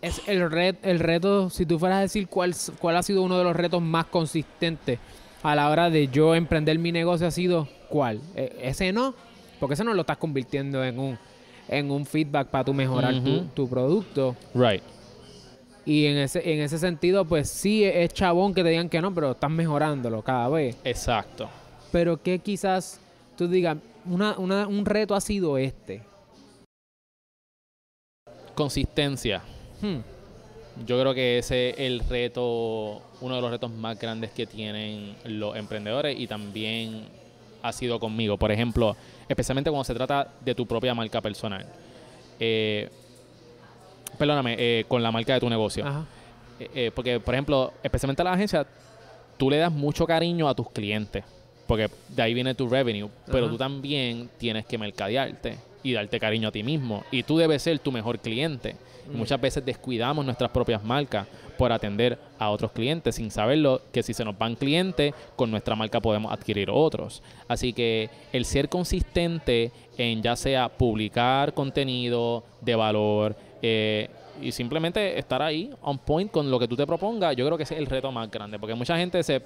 es 0.01 0.21
el, 0.27 0.51
red, 0.51 0.77
el 0.83 0.99
reto, 0.99 1.51
si 1.51 1.67
tú 1.67 1.79
fueras 1.79 1.99
a 1.99 2.01
decir 2.03 2.29
cuál, 2.29 2.55
cuál 2.81 2.97
ha 2.97 3.03
sido 3.03 3.23
uno 3.23 3.39
de 3.39 3.45
los 3.45 3.55
retos 3.55 3.83
más 3.83 4.07
consistentes 4.07 4.99
a 5.43 5.55
la 5.55 5.69
hora 5.69 5.91
de 5.91 6.09
yo 6.09 6.35
emprender 6.35 6.79
mi 6.79 6.93
negocio, 6.93 7.27
ha 7.27 7.31
sido 7.31 7.69
cuál. 7.89 8.21
E, 8.35 8.57
ese 8.63 8.93
no, 8.93 9.15
porque 9.61 9.75
ese 9.75 9.85
no 9.85 9.93
lo 9.95 10.03
estás 10.03 10.17
convirtiendo 10.17 10.85
en 10.85 10.99
un, 10.99 11.19
en 11.79 11.91
un 11.91 12.05
feedback 12.07 12.49
para 12.49 12.65
tu 12.65 12.75
mejorar 12.75 13.15
tu, 13.55 13.69
producto. 13.69 14.37
Right. 14.55 14.83
Y 15.85 16.07
en 16.07 16.19
ese, 16.19 16.53
en 16.53 16.61
ese 16.61 16.79
sentido, 16.79 17.25
pues 17.25 17.49
sí 17.49 17.83
es 17.85 18.13
chabón 18.13 18.55
que 18.55 18.63
te 18.63 18.69
digan 18.71 18.89
que 18.89 19.01
no, 19.01 19.13
pero 19.13 19.33
estás 19.33 19.51
mejorándolo 19.51 20.23
cada 20.23 20.49
vez. 20.49 20.77
Exacto. 20.85 21.49
Pero 21.91 22.23
que 22.23 22.39
quizás 22.39 23.01
tú 23.37 23.49
digas, 23.49 23.77
una, 24.07 24.39
una- 24.39 24.67
un 24.69 24.85
reto 24.87 25.15
ha 25.15 25.21
sido 25.21 25.59
este. 25.59 26.03
Consistencia. 28.55 29.43
Hmm, 29.81 29.99
Yo 30.87 31.01
creo 31.01 31.15
que 31.15 31.39
ese 31.39 31.71
es 31.71 31.79
el 31.81 32.01
reto, 32.01 33.03
uno 33.21 33.35
de 33.37 33.41
los 33.43 33.51
retos 33.51 33.71
más 33.71 33.99
grandes 33.99 34.31
que 34.31 34.47
tienen 34.47 35.15
los 35.25 35.57
emprendedores 35.57 36.19
y 36.19 36.27
también 36.27 37.07
ha 37.63 37.73
sido 37.73 37.99
conmigo. 37.99 38.37
Por 38.37 38.51
ejemplo, 38.51 38.97
especialmente 39.29 39.71
cuando 39.71 39.85
se 39.85 39.95
trata 39.95 40.29
de 40.45 40.55
tu 40.55 40.67
propia 40.67 40.95
marca 40.95 41.21
personal. 41.21 41.67
Eh, 42.41 42.91
perdóname, 44.19 44.57
eh, 44.59 44.85
con 44.89 45.03
la 45.03 45.11
marca 45.11 45.35
de 45.35 45.41
tu 45.41 45.49
negocio. 45.49 45.87
Ajá. 45.87 46.05
Eh, 46.59 46.71
eh, 46.75 46.91
porque, 46.95 47.21
por 47.21 47.35
ejemplo, 47.35 47.73
especialmente 47.83 48.23
a 48.23 48.25
la 48.25 48.33
agencia, 48.33 48.67
tú 49.37 49.51
le 49.51 49.57
das 49.59 49.73
mucho 49.73 50.07
cariño 50.07 50.49
a 50.49 50.55
tus 50.55 50.71
clientes. 50.71 51.25
Porque 51.67 51.89
de 52.09 52.23
ahí 52.23 52.35
viene 52.35 52.55
tu 52.55 52.69
revenue. 52.69 53.09
Pero 53.27 53.47
Ajá. 53.47 53.51
tú 53.51 53.59
también 53.59 54.29
tienes 54.39 54.67
que 54.67 54.77
mercadearte 54.79 55.57
y 55.83 55.93
darte 55.93 56.21
cariño 56.21 56.49
a 56.49 56.53
ti 56.53 56.63
mismo. 56.63 57.05
Y 57.11 57.23
tú 57.23 57.39
debes 57.39 57.63
ser 57.63 57.79
tu 57.79 57.93
mejor 57.93 58.19
cliente. 58.19 58.77
Mm. 59.09 59.17
muchas 59.17 59.41
veces 59.41 59.65
descuidamos 59.65 60.25
nuestras 60.25 60.51
propias 60.53 60.85
marcas 60.85 61.27
por 61.59 61.73
atender 61.73 62.19
a 62.39 62.51
otros 62.51 62.73
clientes 62.73 63.17
sin 63.17 63.31
saberlo 63.31 63.83
que 63.93 64.03
si 64.03 64.15
se 64.15 64.25
nos 64.25 64.39
van 64.39 64.55
clientes, 64.55 65.13
con 65.37 65.51
nuestra 65.51 65.75
marca 65.75 66.01
podemos 66.01 66.33
adquirir 66.33 66.71
otros. 66.71 67.23
Así 67.49 67.73
que 67.73 68.11
el 68.33 68.45
ser 68.45 68.69
consistente 68.69 69.73
en 69.97 70.23
ya 70.23 70.37
sea 70.37 70.69
publicar 70.69 71.53
contenido 71.53 72.45
de 72.61 72.75
valor 72.75 73.37
eh, 73.61 74.09
y 74.41 74.53
simplemente 74.53 75.19
estar 75.19 75.43
ahí 75.43 75.71
on 75.83 75.99
point 75.99 76.31
con 76.31 76.51
lo 76.51 76.59
que 76.59 76.67
tú 76.67 76.77
te 76.77 76.87
propongas, 76.87 77.37
yo 77.37 77.45
creo 77.45 77.57
que 77.57 77.65
ese 77.65 77.75
es 77.75 77.81
el 77.81 77.87
reto 77.87 78.11
más 78.11 78.31
grande, 78.31 78.59
porque 78.59 78.75
mucha 78.75 78.97
gente 78.97 79.23
se 79.23 79.43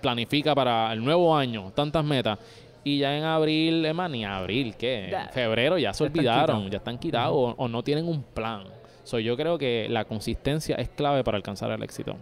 planifica 0.00 0.54
para 0.54 0.92
el 0.92 1.04
nuevo 1.04 1.36
año 1.36 1.72
tantas 1.74 2.04
metas 2.04 2.38
y 2.84 2.98
ya 2.98 3.16
en 3.16 3.24
abril, 3.24 3.84
es 3.84 3.94
más, 3.94 4.10
ni 4.10 4.24
abril, 4.24 4.74
¿qué? 4.76 5.10
En 5.10 5.28
febrero 5.30 5.76
ya 5.78 5.92
se 5.92 6.04
Ya 6.04 6.10
olvidaron, 6.10 6.70
ya 6.70 6.78
están 6.78 6.98
quitados 6.98 7.34
o, 7.36 7.54
o 7.56 7.68
no 7.68 7.82
tienen 7.82 8.08
un 8.08 8.22
plan. 8.22 8.64
So, 9.04 9.18
yo 9.18 9.36
creo 9.36 9.58
que 9.58 9.86
la 9.90 10.04
consistencia 10.04 10.76
es 10.76 10.88
clave 10.88 11.24
para 11.24 11.36
alcanzar 11.36 11.70
el 11.72 11.82
éxito. 11.82 12.16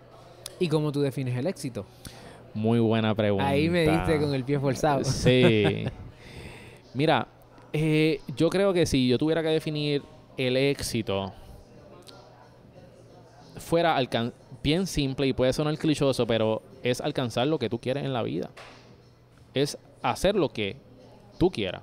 ¿Y 0.58 0.68
cómo 0.68 0.90
tú 0.90 1.00
defines 1.00 1.36
el 1.36 1.46
éxito? 1.46 1.84
Muy 2.54 2.78
buena 2.80 3.14
pregunta. 3.14 3.46
Ahí 3.46 3.68
me 3.68 3.82
diste 3.88 4.18
con 4.18 4.34
el 4.34 4.42
pie 4.44 4.58
forzado. 4.58 5.04
Sí. 5.04 5.84
Mira, 6.94 7.28
eh, 7.72 8.20
yo 8.36 8.48
creo 8.48 8.72
que 8.72 8.86
si 8.86 9.06
yo 9.08 9.18
tuviera 9.18 9.42
que 9.42 9.48
definir 9.48 10.02
el 10.36 10.56
éxito, 10.56 11.32
fuera 13.56 13.96
alcan- 13.96 14.32
bien 14.62 14.86
simple 14.86 15.26
y 15.26 15.32
puede 15.32 15.52
sonar 15.52 15.76
clichoso, 15.78 16.26
pero 16.26 16.62
es 16.82 17.00
alcanzar 17.00 17.46
lo 17.46 17.58
que 17.58 17.68
tú 17.68 17.78
quieres 17.78 18.04
en 18.04 18.12
la 18.12 18.22
vida. 18.22 18.50
Es 19.54 19.78
hacer 20.02 20.34
lo 20.34 20.48
que 20.48 20.76
tú 21.38 21.50
quieras. 21.50 21.82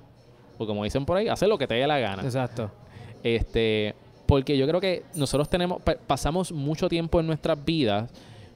O 0.58 0.66
como 0.66 0.84
dicen 0.84 1.04
por 1.04 1.16
ahí, 1.16 1.28
hacer 1.28 1.48
lo 1.48 1.58
que 1.58 1.66
te 1.66 1.74
dé 1.74 1.86
la 1.86 1.98
gana. 1.98 2.22
Exacto. 2.22 2.70
Este, 3.22 3.94
porque 4.26 4.56
yo 4.56 4.66
creo 4.66 4.80
que 4.80 5.04
nosotros 5.14 5.48
tenemos, 5.48 5.82
pa- 5.82 5.96
pasamos 6.06 6.52
mucho 6.52 6.88
tiempo 6.88 7.20
en 7.20 7.26
nuestras 7.26 7.62
vidas 7.64 8.10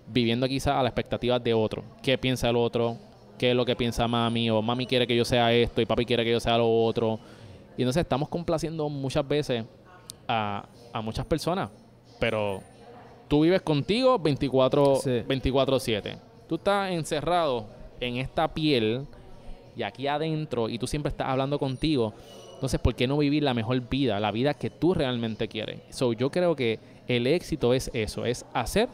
viviendo 0.07 0.47
quizás 0.49 0.75
a 0.75 0.83
las 0.83 0.91
expectativas 0.91 1.43
de 1.43 1.55
otro. 1.55 1.83
¿Qué 2.03 2.17
piensa 2.19 2.49
el 2.51 2.57
otro? 2.57 2.97
¿Qué 3.39 3.51
es 3.51 3.57
lo 3.57 3.65
que 3.65 3.77
piensa 3.77 4.07
mami? 4.09 4.51
O 4.51 4.61
mami 4.63 4.87
quiere 4.87 5.07
que 5.07 5.17
yo 5.17 5.25
sea 5.25 5.53
esto 5.53 5.81
y 5.81 5.87
papi 5.87 6.05
quiere 6.05 6.25
que 6.25 6.31
yo 6.33 6.41
sea 6.41 6.59
lo 6.59 6.69
otro. 6.85 7.19
Y 7.77 7.83
entonces 7.83 8.03
estamos 8.03 8.29
complaciendo 8.29 8.89
muchas 8.89 9.27
veces 9.27 9.65
a, 10.29 10.67
a 10.93 11.01
muchas 11.01 11.25
personas. 11.27 11.71
Pero 12.19 12.61
tú 13.29 13.43
vives 13.43 13.63
contigo 13.63 14.19
24 14.19 14.97
Sí. 14.97 15.11
24/7. 15.27 16.19
Tú 16.49 16.57
estás 16.57 16.91
encerrado 16.91 17.67
en 18.01 18.17
esta 18.17 18.49
piel 18.53 19.07
y 19.77 19.83
aquí 19.83 20.07
adentro 20.07 20.69
y 20.69 20.79
tú 20.79 20.87
siempre 20.87 21.11
estás 21.11 21.29
hablando 21.29 21.59
contigo. 21.59 22.15
Entonces, 22.55 22.79
¿por 22.81 22.95
qué 22.95 23.07
no 23.07 23.17
vivir 23.17 23.43
la 23.43 23.55
mejor 23.55 23.81
vida, 23.89 24.21
la 24.21 24.31
vida 24.33 24.55
que 24.55 24.69
tú 24.71 24.93
realmente 24.95 25.49
quieres? 25.49 25.81
So, 25.91 26.13
yo 26.13 26.31
creo 26.31 26.55
que 26.55 26.79
el 27.09 27.27
éxito 27.27 27.73
es 27.73 27.91
eso, 27.95 28.25
es 28.27 28.45
hacer 28.53 28.89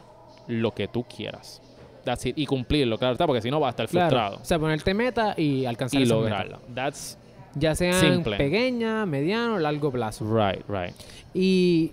lo 0.47 0.73
que 0.73 0.87
tú 0.87 1.03
quieras. 1.03 1.61
That's 2.05 2.25
it. 2.27 2.37
Y 2.37 2.45
cumplirlo, 2.45 2.97
claro 2.97 3.11
está, 3.13 3.25
porque 3.27 3.41
si 3.41 3.51
no 3.51 3.59
vas 3.59 3.67
a 3.67 3.69
estar 3.71 3.87
Claro. 3.89 4.09
frustrado. 4.09 4.37
O 4.41 4.45
sea, 4.45 4.57
ponerte 4.57 4.93
meta 4.93 5.33
y 5.37 5.65
alcanzar 5.65 5.99
Y 5.99 6.03
esas 6.03 6.17
lograrlo. 6.17 6.59
That's. 6.73 7.17
Ya 7.55 7.75
sean 7.75 7.93
Simple. 7.99 8.37
pequeña, 8.37 9.05
mediano, 9.05 9.57
largo 9.59 9.91
plazo. 9.91 10.23
right, 10.33 10.63
right. 10.69 10.93
Y 11.33 11.91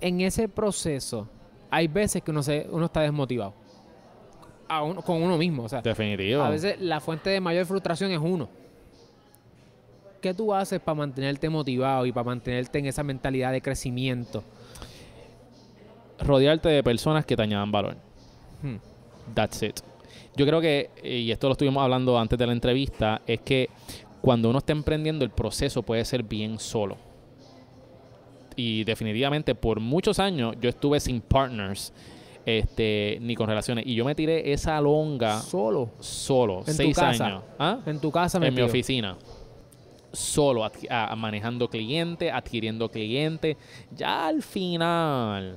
en 0.00 0.22
ese 0.22 0.48
proceso, 0.48 1.28
hay 1.70 1.88
veces 1.88 2.22
que 2.22 2.30
uno, 2.30 2.42
se, 2.42 2.66
uno 2.70 2.86
está 2.86 3.02
desmotivado. 3.02 3.52
A 4.70 4.82
uno- 4.82 5.02
con 5.02 5.20
uno 5.22 5.36
mismo. 5.36 5.64
O 5.64 5.68
sea, 5.68 5.82
Definitivo. 5.82 6.42
a 6.42 6.48
veces 6.50 6.80
la 6.80 7.00
fuente 7.00 7.28
de 7.30 7.40
mayor 7.40 7.66
frustración 7.66 8.10
es 8.12 8.18
uno. 8.20 8.48
¿Qué 10.20 10.32
tú 10.34 10.54
haces 10.54 10.78
para 10.80 10.94
mantenerte 10.94 11.48
motivado 11.48 12.06
y 12.06 12.12
para 12.12 12.24
mantenerte 12.24 12.78
en 12.78 12.86
esa 12.86 13.02
mentalidad 13.02 13.52
de 13.52 13.60
crecimiento? 13.60 14.44
Rodearte 16.20 16.68
de 16.68 16.82
personas 16.82 17.24
que 17.24 17.34
te 17.36 17.42
añadan 17.42 17.72
valor. 17.72 17.96
Hmm. 18.62 18.76
That's 19.34 19.62
it. 19.62 19.80
Yo 20.36 20.46
creo 20.46 20.60
que, 20.60 20.90
y 21.02 21.30
esto 21.30 21.48
lo 21.48 21.52
estuvimos 21.52 21.82
hablando 21.82 22.18
antes 22.18 22.38
de 22.38 22.46
la 22.46 22.52
entrevista, 22.52 23.22
es 23.26 23.40
que 23.40 23.68
cuando 24.20 24.50
uno 24.50 24.58
está 24.58 24.72
emprendiendo 24.72 25.24
el 25.24 25.30
proceso 25.30 25.82
puede 25.82 26.04
ser 26.04 26.22
bien 26.22 26.58
solo. 26.58 26.96
Y 28.56 28.84
definitivamente 28.84 29.54
por 29.54 29.80
muchos 29.80 30.18
años 30.18 30.54
yo 30.60 30.68
estuve 30.68 31.00
sin 31.00 31.20
partners, 31.22 31.92
este, 32.46 33.18
ni 33.20 33.34
con 33.34 33.46
relaciones. 33.48 33.86
Y 33.86 33.94
yo 33.94 34.04
me 34.04 34.14
tiré 34.14 34.52
esa 34.52 34.80
longa 34.80 35.40
Solo. 35.40 35.90
solo, 36.00 36.58
En 36.60 36.64
tu 36.66 36.72
seis 36.72 36.96
casa. 36.96 37.26
años. 37.26 37.42
¿Ah? 37.58 37.78
En 37.86 38.00
tu 38.00 38.10
casa 38.10 38.38
en 38.44 38.54
mi 38.54 38.62
oficina. 38.62 39.16
Solo, 40.12 40.64
a- 40.64 41.14
manejando 41.16 41.68
clientes, 41.68 42.32
adquiriendo 42.32 42.88
clientes. 42.90 43.56
Ya 43.96 44.26
al 44.26 44.42
final, 44.42 45.56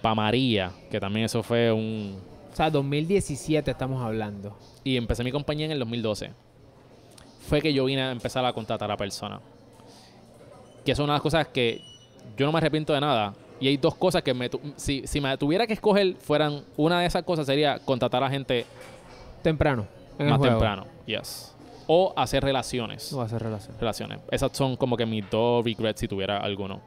para 0.00 0.14
María, 0.14 0.70
que 0.90 0.98
también 0.98 1.26
eso 1.26 1.42
fue 1.42 1.70
un, 1.70 2.18
O 2.52 2.56
sea, 2.56 2.70
2017 2.70 3.70
estamos 3.70 4.02
hablando. 4.02 4.56
y 4.82 4.96
empecé 4.96 5.22
mi 5.24 5.30
compañía 5.32 5.66
en 5.66 5.72
el 5.72 5.78
2012. 5.78 6.30
Fue 7.48 7.60
que 7.60 7.72
yo 7.74 7.84
vine 7.84 8.00
a 8.02 8.12
empezar 8.12 8.44
a 8.46 8.52
contratar 8.52 8.90
a 8.90 8.96
personas. 8.96 9.40
Que 10.84 10.94
son 10.94 11.04
unas 11.10 11.20
cosas 11.20 11.48
que 11.48 11.82
yo 12.38 12.46
no 12.46 12.52
me 12.52 12.58
arrepiento 12.58 12.94
de 12.94 13.00
nada. 13.00 13.34
Y 13.60 13.68
hay 13.68 13.76
dos 13.76 13.94
cosas 13.94 14.22
que 14.22 14.32
me 14.32 14.50
si, 14.76 15.06
si 15.06 15.20
me 15.20 15.36
tuviera 15.36 15.66
que 15.66 15.74
escoger 15.74 16.16
fueran 16.16 16.62
una 16.76 17.00
de 17.00 17.06
esas 17.06 17.22
cosas 17.22 17.46
sería 17.46 17.78
contratar 17.78 18.22
a 18.24 18.30
gente 18.30 18.64
Temprano. 19.42 19.86
En 20.18 20.26
el 20.26 20.32
más 20.32 20.38
juego. 20.38 20.54
temprano. 20.54 20.86
Yes. 21.06 21.54
O 21.86 22.12
hacer 22.16 22.42
relaciones. 22.42 23.12
A 23.12 23.28
ser 23.28 23.42
relación. 23.42 23.76
Relaciones. 23.78 24.20
Esas 24.30 24.52
son 24.52 24.76
como 24.76 24.96
que 24.96 25.06
mis 25.06 25.28
dos 25.30 25.64
regrets 25.64 26.00
si 26.00 26.08
tuviera 26.08 26.38
alguno. 26.38 26.80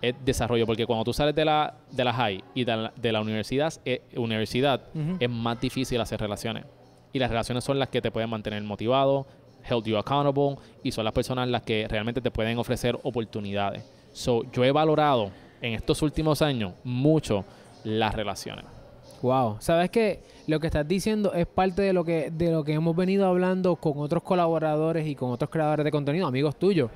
Es 0.00 0.14
desarrollo, 0.24 0.66
porque 0.66 0.86
cuando 0.86 1.04
tú 1.04 1.12
sales 1.12 1.34
de 1.34 1.44
la, 1.44 1.74
de 1.90 2.04
la 2.04 2.12
high 2.12 2.44
y 2.54 2.64
de 2.64 2.76
la, 2.76 2.92
de 2.94 3.12
la 3.12 3.20
universidad, 3.20 3.72
eh, 3.84 4.02
universidad 4.14 4.82
es 5.18 5.30
más 5.30 5.60
difícil 5.60 6.00
hacer 6.00 6.20
relaciones. 6.20 6.64
Y 7.12 7.18
las 7.18 7.30
relaciones 7.30 7.64
son 7.64 7.78
las 7.78 7.88
que 7.88 8.02
te 8.02 8.10
pueden 8.10 8.28
mantener 8.28 8.62
motivado, 8.62 9.26
hold 9.68 9.86
you 9.86 9.96
accountable, 9.96 10.56
y 10.82 10.92
son 10.92 11.04
las 11.04 11.14
personas 11.14 11.48
las 11.48 11.62
que 11.62 11.88
realmente 11.88 12.20
te 12.20 12.30
pueden 12.30 12.58
ofrecer 12.58 12.98
oportunidades. 13.02 13.82
So, 14.12 14.44
yo 14.52 14.64
he 14.64 14.70
valorado 14.70 15.30
en 15.60 15.74
estos 15.74 16.02
últimos 16.02 16.42
años 16.42 16.72
mucho 16.84 17.44
las 17.84 18.14
relaciones. 18.14 18.64
Wow. 19.22 19.56
Sabes 19.60 19.90
que 19.90 20.20
lo 20.46 20.60
que 20.60 20.66
estás 20.66 20.86
diciendo 20.86 21.32
es 21.32 21.46
parte 21.46 21.82
de 21.82 21.92
lo 21.92 22.04
que 22.04 22.30
de 22.30 22.50
lo 22.50 22.62
que 22.64 22.74
hemos 22.74 22.94
venido 22.94 23.26
hablando 23.26 23.76
con 23.76 23.94
otros 23.96 24.22
colaboradores 24.22 25.06
y 25.06 25.14
con 25.14 25.30
otros 25.30 25.50
creadores 25.50 25.84
de 25.84 25.90
contenido, 25.90 26.26
amigos 26.26 26.56
tuyos, 26.56 26.90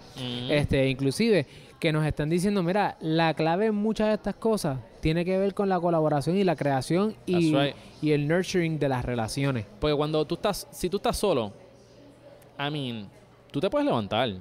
este, 0.49 0.89
inclusive 0.89 1.47
que 1.81 1.93
nos 1.93 2.05
están 2.05 2.29
diciendo, 2.29 2.63
mira, 2.63 2.97
la 3.01 3.33
clave 3.33 3.67
en 3.67 3.75
muchas 3.75 4.09
de 4.09 4.15
estas 4.15 4.35
cosas 4.35 4.79
tiene 5.01 5.25
que 5.25 5.39
ver 5.39 5.55
con 5.55 5.69
la 5.69 5.81
colaboración 5.81 6.37
y 6.37 6.45
la 6.45 6.55
creación 6.55 7.17
y, 7.25 7.55
right. 7.55 7.75
y 8.03 8.13
el 8.13 8.29
nurturing 8.29 8.79
de 8.79 8.89
las 8.89 9.05
relaciones. 9.05 9.65
Porque 9.81 9.97
cuando 9.97 10.25
tú 10.27 10.35
estás, 10.35 10.69
si 10.71 10.91
tú 10.91 10.99
estás 10.99 11.17
solo, 11.17 11.53
I 12.59 12.71
mean, 12.71 13.09
tú 13.51 13.61
te 13.61 13.71
puedes 13.71 13.87
levantar, 13.87 14.35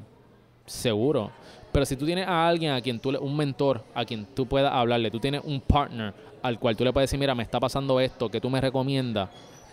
seguro. 0.66 1.32
Pero 1.72 1.86
si 1.86 1.96
tú 1.96 2.06
tienes 2.06 2.28
a 2.28 2.48
alguien 2.48 2.72
a 2.72 2.82
quien 2.82 3.00
tú, 3.00 3.12
le- 3.12 3.20
un 3.20 3.36
mentor, 3.38 3.84
a 3.94 4.04
quien 4.06 4.26
tú 4.34 4.46
puedas 4.48 4.74
hablarle, 4.74 5.12
tú 5.12 5.20
tienes 5.20 5.42
un 5.44 5.62
partner 5.62 6.14
al 6.42 6.58
cual 6.58 6.76
tú 6.76 6.84
le 6.84 6.92
puedes 6.94 7.10
decir, 7.10 7.20
mira, 7.20 7.36
me 7.36 7.44
está 7.44 7.60
pasando 7.60 8.00
esto, 8.00 8.30
que 8.30 8.40
tú 8.42 8.50
me 8.50 8.60
recomiendas, 8.62 9.30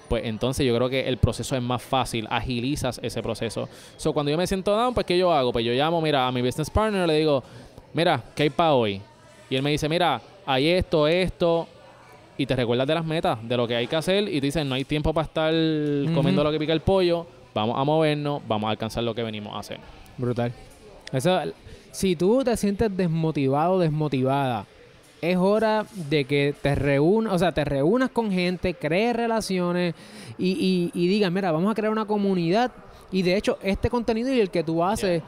pues 0.08 0.24
entonces 0.24 0.66
yo 0.66 0.74
creo 0.76 0.88
que 0.88 1.08
el 1.08 1.16
proceso 1.16 1.56
es 1.56 1.62
más 1.62 1.82
fácil, 1.82 2.26
agilizas 2.30 3.00
ese 3.02 3.22
proceso. 3.22 3.68
So, 3.96 4.12
cuando 4.12 4.30
yo 4.30 4.36
me 4.36 4.46
siento 4.46 4.76
down, 4.76 4.92
pues 4.94 5.06
¿qué 5.06 5.16
yo 5.16 5.32
hago? 5.32 5.52
Pues 5.52 5.64
yo 5.64 5.72
llamo, 5.72 6.00
mira, 6.00 6.26
a 6.28 6.32
mi 6.32 6.42
business 6.42 6.68
partner, 6.70 7.06
le 7.06 7.14
digo, 7.18 7.42
mira, 7.94 8.22
¿qué 8.34 8.44
hay 8.44 8.50
para 8.50 8.74
hoy? 8.74 9.00
Y 9.48 9.56
él 9.56 9.62
me 9.62 9.70
dice, 9.70 9.88
mira, 9.88 10.20
hay 10.44 10.68
esto, 10.68 11.08
esto, 11.08 11.66
y 12.36 12.44
te 12.46 12.54
recuerdas 12.54 12.86
de 12.86 12.94
las 12.94 13.04
metas, 13.04 13.38
de 13.48 13.56
lo 13.56 13.66
que 13.66 13.74
hay 13.76 13.86
que 13.86 13.96
hacer, 13.96 14.24
y 14.28 14.40
te 14.40 14.46
dicen, 14.46 14.68
no 14.68 14.74
hay 14.74 14.84
tiempo 14.84 15.14
para 15.14 15.24
estar 15.26 15.52
comiendo 16.14 16.44
lo 16.44 16.50
que 16.52 16.58
pica 16.58 16.72
el 16.72 16.80
pollo, 16.80 17.26
vamos 17.54 17.76
a 17.78 17.84
movernos, 17.84 18.42
vamos 18.46 18.68
a 18.68 18.70
alcanzar 18.72 19.02
lo 19.02 19.14
que 19.14 19.22
venimos 19.22 19.54
a 19.54 19.60
hacer. 19.60 19.78
Brutal. 20.18 20.52
Eso, 21.12 21.40
si 21.96 22.14
tú 22.14 22.44
te 22.44 22.54
sientes 22.58 22.94
desmotivado, 22.94 23.78
desmotivada, 23.78 24.66
es 25.22 25.38
hora 25.38 25.86
de 25.94 26.26
que 26.26 26.54
te 26.60 26.74
reúnas, 26.74 27.32
o 27.32 27.38
sea, 27.38 27.52
te 27.52 27.64
reúnas 27.64 28.10
con 28.10 28.30
gente, 28.30 28.74
crees 28.74 29.16
relaciones 29.16 29.94
y, 30.36 30.50
y, 30.50 30.90
y 30.92 31.08
digas, 31.08 31.32
mira, 31.32 31.52
vamos 31.52 31.70
a 31.70 31.74
crear 31.74 31.90
una 31.90 32.04
comunidad. 32.04 32.70
Y 33.10 33.22
de 33.22 33.34
hecho, 33.34 33.58
este 33.62 33.88
contenido 33.88 34.30
y 34.30 34.40
el 34.40 34.50
que 34.50 34.62
tú 34.62 34.84
haces 34.84 35.22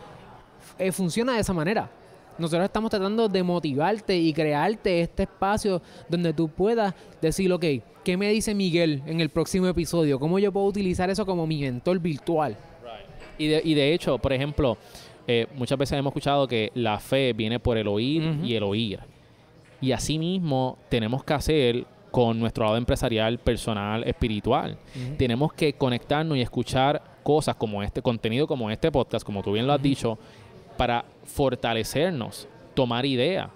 eh, 0.79 0.93
funciona 0.93 1.33
de 1.33 1.41
esa 1.41 1.55
manera. 1.55 1.91
Nosotros 2.37 2.67
estamos 2.67 2.91
tratando 2.91 3.31
de 3.31 3.43
motivarte 3.43 4.19
y 4.19 4.35
crearte 4.35 5.01
este 5.01 5.23
espacio 5.23 5.81
donde 6.07 6.35
tú 6.35 6.49
puedas 6.51 6.93
decir, 7.23 7.51
ok, 7.51 7.65
¿qué 8.05 8.19
me 8.19 8.29
dice 8.29 8.55
Miguel 8.55 9.03
en 9.07 9.23
el 9.23 9.31
próximo 9.31 9.69
episodio? 9.69 10.21
¿Cómo 10.21 10.39
yo 10.39 10.53
puedo 10.53 10.67
utilizar 10.67 11.09
eso 11.09 11.25
como 11.25 11.47
mi 11.47 11.63
mentor 11.63 11.99
virtual? 11.99 12.59
Y 13.39 13.47
de, 13.47 13.63
y 13.65 13.75
de 13.75 13.95
hecho, 13.95 14.19
por 14.19 14.33
ejemplo, 14.33 14.77
eh, 15.31 15.47
muchas 15.55 15.79
veces 15.79 15.99
hemos 15.99 16.11
escuchado 16.11 16.49
que 16.49 16.73
la 16.75 16.99
fe 16.99 17.35
viene 17.35 17.61
por 17.61 17.77
el 17.77 17.87
oír 17.87 18.39
y 18.43 18.55
el 18.55 18.63
oír. 18.63 18.99
Y 19.79 19.93
así 19.93 20.19
mismo 20.19 20.79
tenemos 20.89 21.23
que 21.23 21.35
hacer 21.35 21.85
con 22.11 22.41
nuestro 22.41 22.65
lado 22.65 22.79
empresarial, 22.79 23.39
personal, 23.39 24.03
espiritual. 24.05 24.79
Tenemos 25.19 25.53
que 25.53 25.75
conectarnos 25.75 26.39
y 26.39 26.41
escuchar 26.41 27.03
cosas 27.23 27.55
como 27.57 27.83
este, 27.83 28.01
contenido 28.01 28.47
como 28.47 28.71
este 28.71 28.91
podcast, 28.91 29.25
como 29.25 29.43
tú 29.43 29.53
bien 29.53 29.67
lo 29.67 29.75
has 29.75 29.83
dicho, 29.83 30.19
para 30.79 31.05
fortalecernos, 31.25 32.49
tomar 32.73 33.05
ideas. 33.05 33.51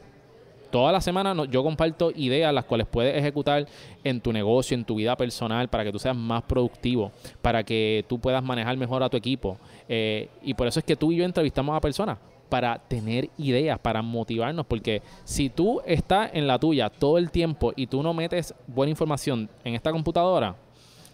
Toda 0.72 0.90
la 0.90 1.00
semana 1.00 1.34
no- 1.34 1.44
yo 1.44 1.62
comparto 1.62 2.10
ideas 2.16 2.52
las 2.52 2.64
cuales 2.64 2.86
puedes 2.88 3.16
ejecutar 3.16 3.66
en 4.02 4.20
tu 4.20 4.32
negocio, 4.32 4.74
en 4.74 4.84
tu 4.84 4.96
vida 4.96 5.14
personal, 5.16 5.68
para 5.68 5.84
que 5.84 5.92
tú 5.92 5.98
seas 6.00 6.16
más 6.16 6.42
productivo, 6.42 7.12
para 7.40 7.62
que 7.62 8.04
tú 8.08 8.18
puedas 8.18 8.42
manejar 8.42 8.76
mejor 8.76 9.02
a 9.04 9.08
tu 9.08 9.16
equipo. 9.16 9.58
Eh, 9.88 10.28
y 10.42 10.54
por 10.54 10.66
eso 10.66 10.80
es 10.80 10.84
que 10.84 10.96
tú 10.96 11.12
y 11.12 11.16
yo 11.16 11.24
entrevistamos 11.24 11.76
a 11.76 11.80
personas 11.80 12.18
para 12.48 12.78
tener 12.78 13.30
ideas, 13.38 13.78
para 13.78 14.02
motivarnos, 14.02 14.66
porque 14.66 15.00
si 15.24 15.48
tú 15.48 15.80
estás 15.86 16.30
en 16.34 16.46
la 16.46 16.58
tuya 16.58 16.90
todo 16.90 17.16
el 17.18 17.30
tiempo 17.30 17.72
y 17.76 17.86
tú 17.86 18.02
no 18.02 18.12
metes 18.12 18.54
buena 18.66 18.90
información 18.90 19.48
en 19.64 19.74
esta 19.74 19.90
computadora, 19.92 20.56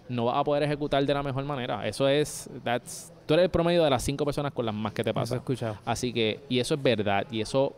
no 0.08 0.24
vas 0.24 0.36
a 0.38 0.42
poder 0.44 0.62
ejecutar 0.62 1.04
de 1.04 1.14
la 1.14 1.22
mejor 1.22 1.44
manera. 1.44 1.86
Eso 1.86 2.08
es, 2.08 2.48
that's, 2.64 3.12
tú 3.26 3.34
eres 3.34 3.44
el 3.44 3.50
promedio 3.50 3.84
de 3.84 3.90
las 3.90 4.02
cinco 4.02 4.24
personas 4.24 4.52
con 4.52 4.64
las 4.66 4.74
más 4.74 4.92
que 4.92 5.04
te 5.04 5.12
pasa. 5.12 5.36
escuchado. 5.36 5.76
Así 5.84 6.12
que, 6.12 6.40
y 6.48 6.58
eso 6.60 6.74
es 6.74 6.82
verdad, 6.82 7.26
y 7.30 7.40
eso, 7.40 7.72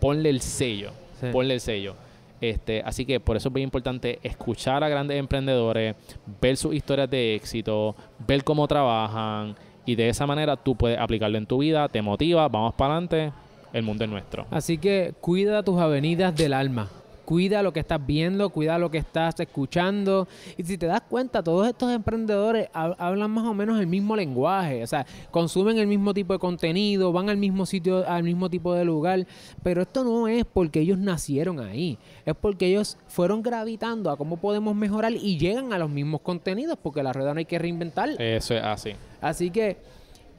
ponle 0.00 0.30
el 0.30 0.40
sello, 0.40 0.92
Sí. 1.20 1.26
ponle 1.32 1.54
el 1.54 1.60
sello. 1.60 1.94
Este, 2.40 2.82
así 2.84 3.04
que 3.04 3.18
por 3.18 3.36
eso 3.36 3.48
es 3.48 3.52
bien 3.54 3.64
importante 3.64 4.20
escuchar 4.22 4.84
a 4.84 4.88
grandes 4.88 5.18
emprendedores, 5.18 5.96
ver 6.40 6.56
sus 6.56 6.72
historias 6.74 7.10
de 7.10 7.34
éxito, 7.34 7.96
ver 8.26 8.44
cómo 8.44 8.68
trabajan 8.68 9.56
y 9.84 9.96
de 9.96 10.08
esa 10.08 10.24
manera 10.26 10.56
tú 10.56 10.76
puedes 10.76 10.98
aplicarlo 10.98 11.36
en 11.38 11.46
tu 11.46 11.58
vida, 11.58 11.88
te 11.88 12.00
motiva, 12.00 12.46
vamos 12.46 12.74
para 12.74 12.92
adelante, 12.94 13.32
el 13.72 13.82
mundo 13.82 14.04
es 14.04 14.10
nuestro. 14.10 14.46
Así 14.52 14.78
que 14.78 15.14
cuida 15.20 15.62
tus 15.64 15.80
avenidas 15.80 16.36
del 16.36 16.52
alma. 16.52 16.88
Cuida 17.28 17.62
lo 17.62 17.74
que 17.74 17.80
estás 17.80 18.00
viendo, 18.06 18.48
cuida 18.48 18.78
lo 18.78 18.90
que 18.90 18.96
estás 18.96 19.38
escuchando. 19.38 20.26
Y 20.56 20.62
si 20.62 20.78
te 20.78 20.86
das 20.86 21.02
cuenta, 21.02 21.42
todos 21.42 21.68
estos 21.68 21.92
emprendedores 21.92 22.70
hab- 22.72 22.94
hablan 22.98 23.30
más 23.30 23.44
o 23.44 23.52
menos 23.52 23.78
el 23.78 23.86
mismo 23.86 24.16
lenguaje. 24.16 24.82
O 24.82 24.86
sea, 24.86 25.04
consumen 25.30 25.76
el 25.76 25.86
mismo 25.86 26.14
tipo 26.14 26.32
de 26.32 26.38
contenido, 26.38 27.12
van 27.12 27.28
al 27.28 27.36
mismo 27.36 27.66
sitio, 27.66 28.08
al 28.08 28.22
mismo 28.22 28.48
tipo 28.48 28.72
de 28.72 28.86
lugar. 28.86 29.26
Pero 29.62 29.82
esto 29.82 30.04
no 30.04 30.26
es 30.26 30.46
porque 30.46 30.80
ellos 30.80 30.96
nacieron 30.96 31.60
ahí. 31.60 31.98
Es 32.24 32.34
porque 32.34 32.64
ellos 32.68 32.96
fueron 33.08 33.42
gravitando 33.42 34.10
a 34.10 34.16
cómo 34.16 34.38
podemos 34.38 34.74
mejorar 34.74 35.12
y 35.12 35.36
llegan 35.38 35.74
a 35.74 35.78
los 35.78 35.90
mismos 35.90 36.22
contenidos 36.22 36.78
porque 36.82 37.02
la 37.02 37.12
rueda 37.12 37.34
no 37.34 37.40
hay 37.40 37.44
que 37.44 37.58
reinventar. 37.58 38.08
Eso 38.18 38.54
es 38.54 38.62
así. 38.64 38.92
Así 39.20 39.50
que 39.50 39.76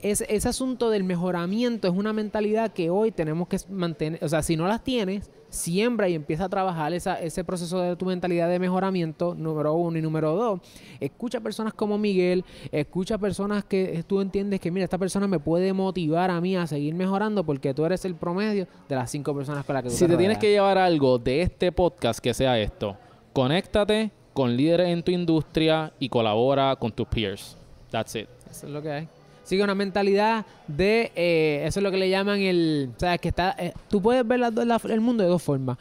ese, 0.01 0.25
ese 0.29 0.49
asunto 0.49 0.89
del 0.89 1.03
mejoramiento 1.03 1.87
es 1.87 1.93
una 1.93 2.13
mentalidad 2.13 2.71
que 2.71 2.89
hoy 2.89 3.11
tenemos 3.11 3.47
que 3.47 3.57
mantener. 3.69 4.23
O 4.23 4.29
sea, 4.29 4.41
si 4.41 4.55
no 4.55 4.67
las 4.67 4.83
tienes, 4.83 5.29
siembra 5.49 6.07
y 6.07 6.15
empieza 6.15 6.45
a 6.45 6.49
trabajar 6.49 6.93
esa, 6.93 7.19
ese 7.19 7.43
proceso 7.43 7.79
de 7.81 7.95
tu 7.95 8.05
mentalidad 8.05 8.49
de 8.49 8.59
mejoramiento, 8.59 9.35
número 9.35 9.73
uno 9.73 9.97
y 9.97 10.01
número 10.01 10.35
dos. 10.35 10.61
Escucha 10.99 11.41
personas 11.41 11.73
como 11.73 11.97
Miguel, 11.97 12.45
escucha 12.71 13.17
personas 13.17 13.65
que 13.65 14.03
tú 14.07 14.21
entiendes 14.21 14.59
que, 14.59 14.71
mira, 14.71 14.83
esta 14.83 14.97
persona 14.97 15.27
me 15.27 15.39
puede 15.39 15.73
motivar 15.73 16.31
a 16.31 16.39
mí 16.39 16.55
a 16.55 16.67
seguir 16.67 16.93
mejorando 16.93 17.43
porque 17.43 17.73
tú 17.73 17.85
eres 17.85 18.05
el 18.05 18.15
promedio 18.15 18.67
de 18.87 18.95
las 18.95 19.11
cinco 19.11 19.35
personas 19.35 19.65
con 19.65 19.73
las 19.73 19.83
que 19.83 19.89
tú 19.89 19.95
Si 19.95 20.07
te 20.07 20.17
tienes 20.17 20.37
que 20.37 20.51
llevar 20.51 20.77
algo 20.77 21.17
de 21.17 21.41
este 21.41 21.71
podcast 21.71 22.19
que 22.19 22.33
sea 22.33 22.59
esto, 22.59 22.97
conéctate 23.33 24.11
con 24.33 24.55
líderes 24.55 24.89
en 24.89 25.03
tu 25.03 25.11
industria 25.11 25.91
y 25.99 26.09
colabora 26.09 26.75
con 26.75 26.91
tus 26.91 27.07
peers. 27.07 27.57
That's 27.89 28.15
it. 28.15 28.29
Eso 28.49 28.67
es 28.67 28.73
lo 28.73 28.81
que 28.81 28.91
hay. 28.91 29.09
Sigue 29.49 29.63
una 29.63 29.73
mentalidad 29.73 30.45
de, 30.67 31.11
eh, 31.15 31.63
eso 31.65 31.79
es 31.79 31.83
lo 31.83 31.89
que 31.89 31.97
le 31.97 32.07
llaman 32.07 32.39
el, 32.39 32.91
o 32.95 32.99
sea, 32.99 33.17
que 33.17 33.29
está, 33.29 33.55
eh, 33.57 33.73
tú 33.89 33.99
puedes 33.99 34.25
ver 34.27 34.39
la- 34.39 34.79
el 34.89 35.01
mundo 35.01 35.23
de 35.23 35.29
dos 35.29 35.41
formas. 35.41 35.75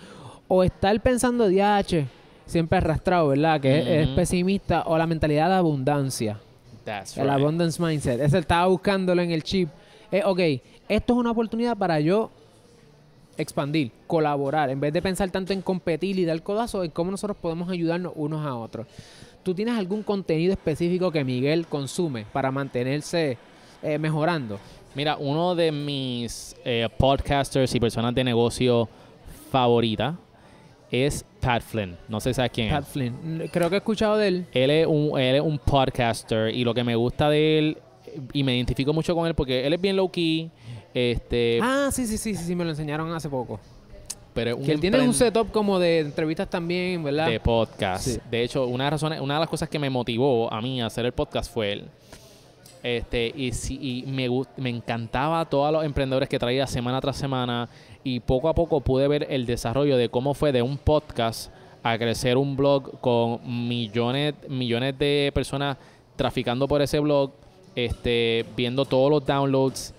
O 0.48 0.64
estar 0.64 0.98
pensando 1.02 1.46
DH, 1.50 2.06
siempre 2.46 2.78
arrastrado, 2.78 3.28
¿verdad? 3.28 3.60
Que 3.60 4.00
es- 4.04 4.08
pesimista, 4.08 4.84
o 4.86 4.96
la 4.96 5.06
mentalidad 5.06 5.50
de 5.50 5.56
abundancia, 5.56 6.38
That's 6.84 7.18
el 7.18 7.24
right. 7.24 7.32
abundance 7.34 7.82
mindset. 7.82 8.18
Ese 8.22 8.38
estaba 8.38 8.66
buscándolo 8.68 9.20
en 9.20 9.32
el 9.32 9.42
chip. 9.42 9.68
Eh, 10.10 10.22
ok, 10.24 10.40
esto 10.88 11.12
es 11.12 11.18
una 11.18 11.32
oportunidad 11.32 11.76
para 11.76 12.00
yo 12.00 12.30
expandir, 13.36 13.90
colaborar, 14.06 14.70
en 14.70 14.80
vez 14.80 14.94
de 14.94 15.02
pensar 15.02 15.30
tanto 15.30 15.52
en 15.52 15.60
competir 15.60 16.18
y 16.18 16.24
dar 16.24 16.42
codazos, 16.42 16.86
en 16.86 16.90
cómo 16.90 17.10
nosotros 17.10 17.36
podemos 17.36 17.68
ayudarnos 17.68 18.14
unos 18.16 18.46
a 18.46 18.54
otros. 18.56 18.86
¿Tú 19.42 19.54
tienes 19.54 19.76
algún 19.76 20.02
contenido 20.02 20.52
específico 20.54 21.10
que 21.12 21.22
Miguel 21.22 21.66
consume 21.66 22.24
para 22.32 22.50
mantenerse 22.50 23.36
eh, 23.82 23.98
mejorando? 23.98 24.58
Mira, 24.94 25.16
uno 25.18 25.54
de 25.54 25.70
mis 25.70 26.56
eh, 26.64 26.88
podcasters 26.96 27.74
y 27.74 27.80
personas 27.80 28.14
de 28.14 28.24
negocio 28.24 28.88
favorita 29.50 30.16
es 30.90 31.24
Pat 31.40 31.62
Flynn. 31.62 31.96
No 32.08 32.20
sé 32.20 32.30
si 32.30 32.34
sabes 32.34 32.50
quién 32.52 32.70
Pat 32.70 32.82
es. 32.82 32.88
Flynn. 32.88 33.48
Creo 33.52 33.68
que 33.68 33.76
he 33.76 33.78
escuchado 33.78 34.16
de 34.16 34.28
él. 34.28 34.46
Él 34.52 34.70
es, 34.70 34.86
un, 34.86 35.18
él 35.18 35.36
es 35.36 35.42
un 35.42 35.58
podcaster 35.58 36.54
y 36.54 36.64
lo 36.64 36.74
que 36.74 36.82
me 36.84 36.96
gusta 36.96 37.28
de 37.28 37.58
él, 37.58 37.78
y 38.32 38.42
me 38.42 38.56
identifico 38.56 38.92
mucho 38.92 39.14
con 39.14 39.26
él 39.26 39.34
porque 39.34 39.66
él 39.66 39.72
es 39.72 39.80
bien 39.80 39.96
low 39.96 40.10
key, 40.10 40.50
este, 40.94 41.60
Ah, 41.62 41.90
sí, 41.92 42.06
sí, 42.06 42.18
sí, 42.18 42.34
sí, 42.34 42.44
sí, 42.44 42.54
me 42.54 42.64
lo 42.64 42.70
enseñaron 42.70 43.12
hace 43.12 43.28
poco. 43.28 43.60
pero 44.32 44.58
Que 44.58 44.72
él 44.72 44.80
tiene 44.80 45.00
un 45.00 45.14
setup 45.14 45.50
como 45.52 45.78
de 45.78 46.00
entrevistas 46.00 46.48
también, 46.48 47.04
¿verdad? 47.04 47.28
de 47.28 47.38
podcast. 47.40 48.04
Sí. 48.04 48.18
De 48.30 48.42
hecho, 48.42 48.66
una 48.66 48.84
de, 48.84 48.90
las 48.90 49.00
razones, 49.02 49.20
una 49.20 49.34
de 49.34 49.40
las 49.40 49.48
cosas 49.48 49.68
que 49.68 49.78
me 49.78 49.90
motivó 49.90 50.52
a 50.52 50.60
mí 50.60 50.80
a 50.80 50.86
hacer 50.86 51.04
el 51.04 51.12
podcast 51.12 51.52
fue 51.52 51.72
él. 51.72 51.88
Este, 52.82 53.32
y 53.34 53.52
sí, 53.52 53.78
y 53.80 54.10
me, 54.10 54.28
me 54.56 54.70
encantaba 54.70 55.44
todos 55.44 55.72
los 55.72 55.84
emprendedores 55.84 56.28
que 56.28 56.38
traía 56.38 56.66
semana 56.66 57.00
tras 57.00 57.16
semana. 57.16 57.68
Y 58.04 58.20
poco 58.20 58.48
a 58.48 58.54
poco 58.54 58.80
pude 58.80 59.08
ver 59.08 59.26
el 59.30 59.46
desarrollo 59.46 59.96
de 59.96 60.08
cómo 60.08 60.34
fue 60.34 60.52
de 60.52 60.62
un 60.62 60.78
podcast 60.78 61.52
a 61.82 61.98
crecer 61.98 62.36
un 62.36 62.56
blog 62.56 63.00
con 63.00 63.40
millones, 63.68 64.34
millones 64.48 64.98
de 64.98 65.30
personas 65.34 65.76
traficando 66.16 66.66
por 66.66 66.82
ese 66.82 66.98
blog, 66.98 67.30
este, 67.74 68.44
viendo 68.56 68.84
todos 68.84 69.10
los 69.10 69.24
downloads, 69.24 69.94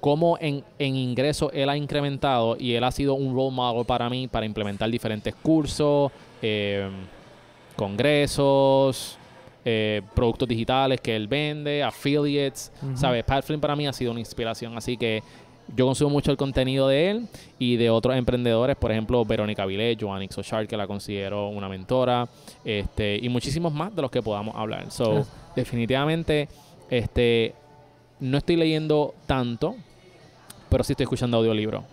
cómo 0.00 0.36
en, 0.40 0.64
en 0.78 0.96
ingresos 0.96 1.50
él 1.54 1.68
ha 1.68 1.76
incrementado 1.76 2.56
y 2.58 2.74
él 2.74 2.84
ha 2.84 2.90
sido 2.90 3.14
un 3.14 3.34
role 3.34 3.54
model 3.54 3.84
para 3.86 4.10
mí 4.10 4.28
para 4.28 4.44
implementar 4.44 4.90
diferentes 4.90 5.34
cursos, 5.34 6.12
eh, 6.42 6.90
congresos, 7.76 9.16
eh, 9.64 10.02
productos 10.14 10.48
digitales 10.48 11.00
que 11.00 11.14
él 11.14 11.28
vende, 11.28 11.82
affiliates. 11.82 12.72
¿sabes? 12.94 13.24
Pat 13.24 13.44
Flynn 13.44 13.60
para 13.60 13.76
mí 13.76 13.86
ha 13.86 13.92
sido 13.92 14.10
una 14.10 14.20
inspiración, 14.20 14.76
así 14.76 14.96
que 14.96 15.22
yo 15.74 15.86
consumo 15.86 16.10
mucho 16.10 16.30
el 16.30 16.36
contenido 16.36 16.88
de 16.88 17.10
él 17.10 17.28
y 17.58 17.76
de 17.76 17.88
otros 17.88 18.16
emprendedores, 18.16 18.76
por 18.76 18.90
ejemplo, 18.90 19.24
Verónica 19.24 19.64
Villet, 19.64 19.96
Joan 20.00 20.22
Ixochar, 20.22 20.66
que 20.66 20.76
la 20.76 20.86
considero 20.86 21.48
una 21.48 21.68
mentora, 21.68 22.28
este, 22.64 23.18
y 23.22 23.28
muchísimos 23.28 23.72
más 23.72 23.94
de 23.94 24.02
los 24.02 24.10
que 24.10 24.22
podamos 24.22 24.54
hablar. 24.56 24.90
So, 24.90 25.24
definitivamente, 25.54 26.48
este, 26.90 27.54
no 28.20 28.38
estoy 28.38 28.56
leyendo 28.56 29.14
tanto, 29.26 29.76
pero 30.68 30.84
sí 30.84 30.92
estoy 30.92 31.04
escuchando 31.04 31.38
audiolibro. 31.38 31.84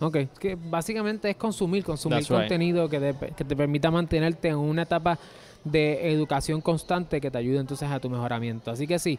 Ok, 0.00 0.18
que 0.38 0.56
básicamente 0.56 1.30
es 1.30 1.36
consumir, 1.36 1.82
consumir 1.82 2.18
That's 2.18 2.28
right. 2.28 2.40
contenido 2.40 2.88
que 2.88 3.00
te, 3.00 3.34
que 3.34 3.44
te 3.44 3.56
permita 3.56 3.90
mantenerte 3.90 4.48
en 4.48 4.56
una 4.56 4.82
etapa 4.82 5.18
de 5.66 6.12
educación 6.12 6.60
constante 6.60 7.20
que 7.20 7.30
te 7.30 7.38
ayude 7.38 7.58
entonces 7.58 7.90
a 7.90 8.00
tu 8.00 8.08
mejoramiento. 8.08 8.70
Así 8.70 8.86
que 8.86 8.98
sí, 8.98 9.18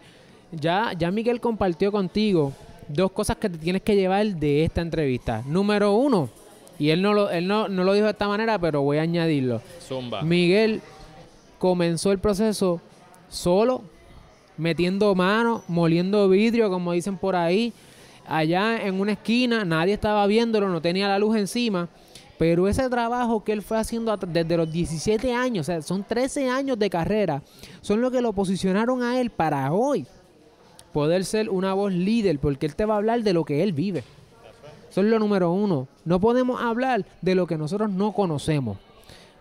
ya, 0.51 0.93
ya 0.97 1.11
Miguel 1.11 1.39
compartió 1.39 1.91
contigo 1.91 2.53
dos 2.87 3.11
cosas 3.11 3.37
que 3.37 3.49
te 3.49 3.57
tienes 3.57 3.81
que 3.81 3.95
llevar 3.95 4.25
de 4.25 4.63
esta 4.63 4.81
entrevista. 4.81 5.43
Número 5.45 5.93
uno, 5.93 6.29
y 6.79 6.89
él 6.89 7.01
no 7.01 7.13
lo, 7.13 7.29
él 7.29 7.47
no, 7.47 7.67
no 7.67 7.83
lo 7.83 7.93
dijo 7.93 8.05
de 8.05 8.11
esta 8.11 8.27
manera, 8.27 8.57
pero 8.59 8.81
voy 8.81 8.97
a 8.97 9.01
añadirlo. 9.01 9.61
Zumba. 9.81 10.21
Miguel 10.21 10.81
comenzó 11.59 12.11
el 12.11 12.19
proceso 12.19 12.81
solo, 13.29 13.81
metiendo 14.57 15.13
mano, 15.15 15.63
moliendo 15.67 16.29
vidrio, 16.29 16.69
como 16.69 16.93
dicen 16.93 17.17
por 17.17 17.35
ahí, 17.35 17.73
allá 18.25 18.85
en 18.85 18.99
una 18.99 19.13
esquina, 19.13 19.65
nadie 19.65 19.93
estaba 19.93 20.25
viéndolo, 20.27 20.69
no 20.69 20.81
tenía 20.81 21.07
la 21.09 21.19
luz 21.19 21.35
encima. 21.35 21.89
Pero 22.37 22.67
ese 22.67 22.87
trabajo 22.89 23.43
que 23.43 23.51
él 23.51 23.61
fue 23.61 23.77
haciendo 23.77 24.15
desde 24.15 24.57
los 24.57 24.71
17 24.71 25.33
años, 25.33 25.65
o 25.65 25.71
sea, 25.71 25.81
son 25.81 26.03
13 26.03 26.49
años 26.49 26.77
de 26.77 26.89
carrera, 26.89 27.41
son 27.81 28.01
lo 28.01 28.11
que 28.11 28.21
lo 28.21 28.33
posicionaron 28.33 29.01
a 29.01 29.19
él 29.19 29.31
para 29.31 29.71
hoy 29.73 30.05
poder 30.97 31.25
ser 31.25 31.51
una 31.51 31.75
voz 31.75 31.93
líder, 31.93 32.39
porque 32.39 32.65
él 32.65 32.75
te 32.75 32.85
va 32.85 32.95
a 32.95 32.97
hablar 32.97 33.21
de 33.21 33.31
lo 33.31 33.45
que 33.45 33.61
él 33.61 33.71
vive. 33.71 34.03
Eso 34.89 35.01
es 35.01 35.07
lo 35.07 35.19
número 35.19 35.51
uno. 35.51 35.87
No 36.05 36.19
podemos 36.19 36.59
hablar 36.59 37.05
de 37.21 37.35
lo 37.35 37.45
que 37.45 37.55
nosotros 37.55 37.91
no 37.91 38.13
conocemos. 38.13 38.77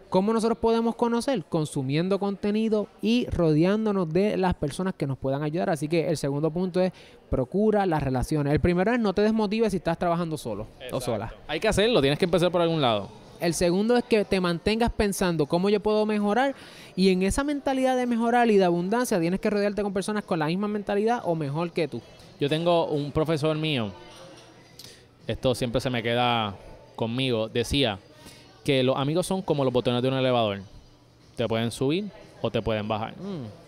¿Cómo 0.08 0.32
nosotros 0.32 0.58
podemos 0.58 0.94
conocer? 0.94 1.44
Consumiendo 1.48 2.20
contenido 2.20 2.86
y 3.02 3.26
rodeándonos 3.26 4.12
de 4.12 4.36
las 4.36 4.54
personas 4.54 4.94
que 4.94 5.06
nos 5.06 5.18
puedan 5.18 5.42
ayudar. 5.42 5.68
Así 5.68 5.88
que 5.88 6.08
el 6.08 6.16
segundo 6.16 6.50
punto 6.50 6.80
es 6.80 6.92
procura 7.28 7.86
las 7.86 8.02
relaciones. 8.02 8.52
El 8.52 8.60
primero 8.60 8.92
es 8.92 9.00
no 9.00 9.12
te 9.14 9.22
desmotives 9.22 9.72
si 9.72 9.78
estás 9.78 9.98
trabajando 9.98 10.38
solo 10.38 10.68
o 10.92 11.00
sola. 11.00 11.34
Hay 11.48 11.58
que 11.58 11.68
hacerlo, 11.68 12.00
tienes 12.00 12.18
que 12.18 12.24
empezar 12.24 12.52
por 12.52 12.60
algún 12.60 12.80
lado. 12.80 13.08
El 13.40 13.52
segundo 13.52 13.96
es 13.96 14.04
que 14.04 14.24
te 14.24 14.40
mantengas 14.40 14.90
pensando 14.90 15.46
cómo 15.46 15.68
yo 15.68 15.80
puedo 15.80 16.06
mejorar 16.06 16.54
y 16.94 17.10
en 17.10 17.22
esa 17.22 17.44
mentalidad 17.44 17.96
de 17.96 18.06
mejorar 18.06 18.50
y 18.50 18.56
de 18.56 18.64
abundancia 18.64 19.20
tienes 19.20 19.40
que 19.40 19.50
rodearte 19.50 19.82
con 19.82 19.92
personas 19.92 20.24
con 20.24 20.38
la 20.38 20.46
misma 20.46 20.68
mentalidad 20.68 21.20
o 21.24 21.34
mejor 21.34 21.72
que 21.72 21.88
tú. 21.88 22.00
Yo 22.40 22.48
tengo 22.48 22.86
un 22.86 23.12
profesor 23.12 23.56
mío, 23.56 23.90
esto 25.26 25.54
siempre 25.54 25.80
se 25.80 25.90
me 25.90 26.02
queda 26.02 26.56
conmigo, 26.94 27.48
decía 27.48 27.98
que 28.66 28.82
los 28.82 28.96
amigos 28.96 29.26
son 29.26 29.40
como 29.42 29.64
los 29.64 29.72
botones 29.72 30.02
de 30.02 30.08
un 30.08 30.14
elevador. 30.14 30.60
Te 31.36 31.46
pueden 31.46 31.70
subir 31.70 32.06
o 32.42 32.50
te 32.50 32.60
pueden 32.60 32.88
bajar. 32.88 33.14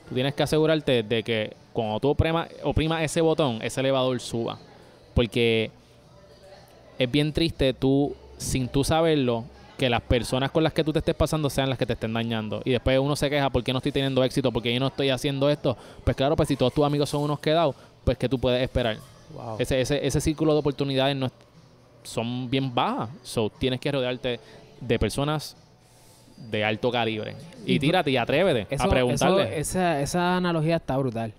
Tú 0.08 0.14
tienes 0.14 0.34
que 0.34 0.42
asegurarte 0.42 1.02
de 1.02 1.22
que 1.22 1.54
cuando 1.72 2.00
tú 2.00 2.08
oprima- 2.10 2.48
oprimas 2.64 3.02
ese 3.02 3.20
botón, 3.20 3.60
ese 3.62 3.80
elevador 3.80 4.18
suba. 4.20 4.58
Porque 5.14 5.70
es 6.98 7.10
bien 7.10 7.32
triste 7.32 7.72
tú, 7.74 8.14
sin 8.38 8.68
tú 8.68 8.82
saberlo, 8.84 9.44
que 9.76 9.88
las 9.88 10.00
personas 10.02 10.50
con 10.50 10.64
las 10.64 10.72
que 10.72 10.82
tú 10.82 10.92
te 10.92 10.98
estés 10.98 11.14
pasando 11.14 11.48
sean 11.48 11.68
las 11.68 11.78
que 11.78 11.86
te 11.86 11.92
estén 11.92 12.12
dañando. 12.12 12.60
Y 12.64 12.72
después 12.72 12.98
uno 12.98 13.14
se 13.14 13.30
queja, 13.30 13.48
¿por 13.50 13.62
qué 13.62 13.72
no 13.72 13.78
estoy 13.78 13.92
teniendo 13.92 14.24
éxito? 14.24 14.50
¿Por 14.50 14.60
qué 14.62 14.74
yo 14.74 14.80
no 14.80 14.88
estoy 14.88 15.10
haciendo 15.10 15.48
esto? 15.48 15.76
Pues 16.02 16.16
claro, 16.16 16.34
pues 16.34 16.48
si 16.48 16.56
todos 16.56 16.72
tus 16.74 16.84
amigos 16.84 17.08
son 17.08 17.22
unos 17.22 17.38
quedados, 17.38 17.76
pues 18.04 18.18
¿qué 18.18 18.28
tú 18.28 18.38
puedes 18.40 18.60
esperar? 18.60 18.96
Wow. 19.32 19.56
Ese, 19.60 19.80
ese, 19.80 20.04
ese 20.04 20.20
círculo 20.20 20.52
de 20.54 20.58
oportunidades 20.58 21.14
no 21.14 21.26
es- 21.26 21.32
son 22.02 22.50
bien 22.50 22.74
bajas. 22.74 23.10
So, 23.22 23.50
tienes 23.50 23.78
que 23.78 23.92
rodearte 23.92 24.40
de 24.80 24.98
personas 24.98 25.56
de 26.50 26.64
alto 26.64 26.90
calibre. 26.90 27.34
Y 27.66 27.78
tírate 27.78 28.10
y 28.10 28.16
atrévete 28.16 28.72
Eso- 28.74 28.84
a 28.84 28.88
preguntarle. 28.88 29.42
eso- 29.58 29.78
esa, 29.78 30.00
esa 30.00 30.36
analogía 30.36 30.76
está 30.76 30.96
brutal. 30.96 31.32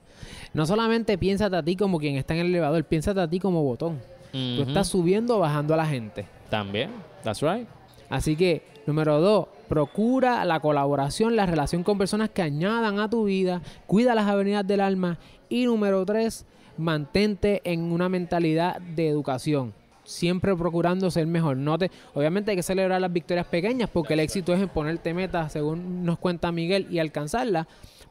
No 0.54 0.66
solamente 0.66 1.18
piénsate 1.18 1.56
a 1.56 1.64
ti 1.64 1.76
como 1.76 2.00
quien 2.00 2.16
está 2.18 2.34
en 2.34 2.42
el 2.42 2.48
elevador, 2.48 2.84
piénsate 2.84 3.20
a 3.22 3.28
ti 3.30 3.40
como 3.40 3.64
botón. 3.64 4.00
Tú 4.32 4.62
Ujú. 4.62 4.70
estás 4.70 4.88
subiendo 4.88 5.38
o 5.38 5.40
bajando 5.40 5.74
a 5.74 5.78
la 5.78 5.86
gente. 5.86 6.26
También. 6.50 6.92
That's 7.24 7.42
right. 7.42 7.68
Así 8.10 8.36
que, 8.36 8.64
número 8.86 9.20
dos, 9.22 9.48
procura 9.68 10.44
la 10.46 10.60
colaboración, 10.60 11.36
la 11.36 11.46
relación 11.46 11.84
con 11.84 11.98
personas 11.98 12.30
que 12.30 12.42
añadan 12.42 13.00
a 13.00 13.10
tu 13.10 13.24
vida, 13.26 13.62
cuida 13.88 14.16
las 14.16 14.28
avenidas 14.28 14.66
del 14.68 14.82
alma. 14.82 15.18
Y 15.48 15.66
número 15.66 16.06
tres, 16.06 16.46
mantente 16.78 17.62
en 17.64 17.92
una 17.92 18.10
mentalidad 18.10 18.80
de 18.82 19.08
educación. 19.08 19.74
Siempre 20.10 20.56
procurando 20.56 21.12
ser 21.12 21.28
mejor. 21.28 21.56
No 21.56 21.78
te, 21.78 21.92
obviamente 22.16 22.50
hay 22.50 22.58
que 22.58 22.64
celebrar 22.64 23.00
las 23.00 23.14
victorias 23.14 23.46
pequeñas 23.46 23.90
porque 23.92 24.16
el 24.16 24.22
éxito 24.22 24.54
es 24.56 24.62
en 24.62 24.68
ponerte 24.68 25.14
metas, 25.14 25.52
según 25.52 26.04
nos 26.04 26.18
cuenta 26.18 26.52
Miguel, 26.52 26.88
y 26.90 26.98
alcanzarlas. 26.98 27.68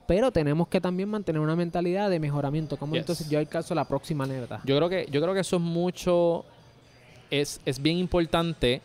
Pero 0.06 0.30
tenemos 0.30 0.68
que 0.68 0.80
también 0.80 1.08
mantener 1.08 1.40
una 1.40 1.56
mentalidad 1.56 2.08
de 2.08 2.20
mejoramiento. 2.20 2.76
Como 2.76 2.94
Yes. 2.94 3.00
entonces 3.00 3.28
yo 3.28 3.40
alcanzo 3.40 3.74
la 3.74 3.84
próxima 3.84 4.26
meta. 4.26 4.60
Yo 4.64 4.76
creo 4.76 4.88
que, 4.88 5.08
yo 5.10 5.20
creo 5.20 5.34
que 5.34 5.40
eso 5.40 5.56
es 5.56 5.62
mucho. 5.62 6.44
Es, 7.30 7.60
es 7.66 7.82
bien 7.82 7.98
importante, 7.98 8.80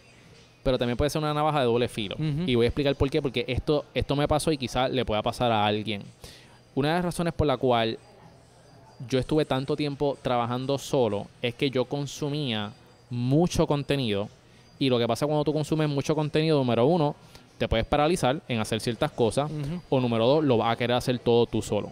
pero 0.64 0.80
también 0.80 0.98
puede 0.98 1.12
ser 1.12 1.22
una 1.22 1.34
navaja 1.36 1.60
de 1.60 1.66
doble 1.66 1.88
filo. 1.88 2.16
Y 2.20 2.56
voy 2.56 2.66
a 2.66 2.70
explicar 2.70 2.96
por 2.96 3.10
qué, 3.12 3.22
porque 3.22 3.46
esto, 3.48 3.86
esto 3.94 4.16
me 4.16 4.28
pasó 4.28 4.52
y 4.52 4.58
quizás 4.58 4.90
le 4.92 5.06
pueda 5.06 5.22
pasar 5.22 5.52
a 5.52 5.66
alguien. 5.66 6.02
Una 6.74 6.90
de 6.90 6.94
las 6.96 7.06
razones 7.06 7.34
por 7.34 7.46
la 7.46 7.58
cual 7.58 8.00
yo 9.08 9.20
estuve 9.20 9.46
tanto 9.46 9.76
tiempo 9.76 10.18
trabajando 10.22 10.78
solo 10.80 11.28
es 11.42 11.54
que 11.56 11.70
yo 11.70 11.86
consumía 11.86 12.72
mucho 13.14 13.68
contenido. 13.68 14.28
Y 14.80 14.90
lo 14.90 15.00
que 15.00 15.08
pasa 15.08 15.26
cuando 15.26 15.44
tú 15.44 15.54
consumes 15.54 15.88
mucho 15.88 16.16
contenido, 16.16 16.58
número 16.58 16.86
uno, 16.86 17.16
te 17.58 17.68
puedes 17.68 17.86
paralizar 17.86 18.42
en 18.48 18.60
hacer 18.60 18.82
ciertas 18.82 19.12
cosas. 19.12 19.50
O 19.90 20.02
número 20.02 20.28
dos, 20.28 20.44
lo 20.44 20.58
vas 20.58 20.74
a 20.74 20.76
querer 20.76 20.98
hacer 20.98 21.20
todo 21.20 21.46
tú 21.46 21.62
solo. 21.62 21.92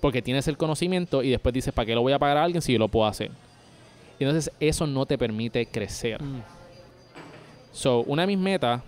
Porque 0.00 0.22
tienes 0.22 0.48
el 0.48 0.56
conocimiento 0.56 1.22
y 1.22 1.30
después 1.30 1.52
dices, 1.52 1.72
¿para 1.72 1.86
qué 1.86 1.94
lo 1.94 2.02
voy 2.02 2.12
a 2.12 2.18
pagar 2.18 2.38
a 2.38 2.44
alguien 2.44 2.62
si 2.62 2.72
yo 2.72 2.78
lo 2.78 2.88
puedo 2.88 3.06
hacer? 3.06 3.30
Y 4.18 4.24
entonces 4.24 4.52
eso 4.60 4.86
no 4.86 5.06
te 5.06 5.18
permite 5.18 5.66
crecer. 5.66 6.22
Mm. 6.22 6.42
So, 7.72 8.00
una 8.02 8.22
de 8.22 8.28
mis 8.28 8.38
metas 8.38 8.82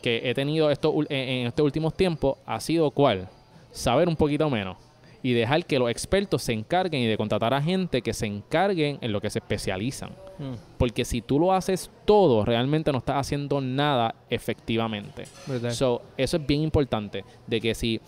que 0.00 0.30
he 0.30 0.34
tenido 0.34 0.70
estos 0.70 0.94
en, 1.08 1.28
en 1.28 1.46
estos 1.48 1.64
últimos 1.64 1.94
tiempos 1.94 2.38
ha 2.46 2.60
sido 2.60 2.90
cuál? 2.90 3.28
Saber 3.72 4.08
un 4.08 4.16
poquito 4.16 4.48
menos. 4.48 4.76
Y 5.22 5.32
dejar 5.32 5.66
que 5.66 5.78
los 5.78 5.90
expertos 5.90 6.42
se 6.42 6.52
encarguen 6.52 7.02
y 7.02 7.06
de 7.06 7.16
contratar 7.16 7.52
a 7.54 7.62
gente 7.62 8.02
que 8.02 8.12
se 8.12 8.26
encarguen 8.26 8.98
en 9.00 9.12
lo 9.12 9.20
que 9.20 9.30
se 9.30 9.40
especializan. 9.40 10.10
Mm. 10.38 10.54
Porque 10.78 11.04
si 11.04 11.20
tú 11.22 11.38
lo 11.38 11.52
haces 11.52 11.90
todo, 12.04 12.44
realmente 12.44 12.92
no 12.92 12.98
estás 12.98 13.16
haciendo 13.16 13.60
nada 13.60 14.14
efectivamente. 14.30 15.24
So, 15.70 16.02
eso 16.16 16.36
es 16.36 16.46
bien 16.46 16.62
importante, 16.62 17.24
de 17.46 17.60
que 17.60 17.74
si 17.74 18.00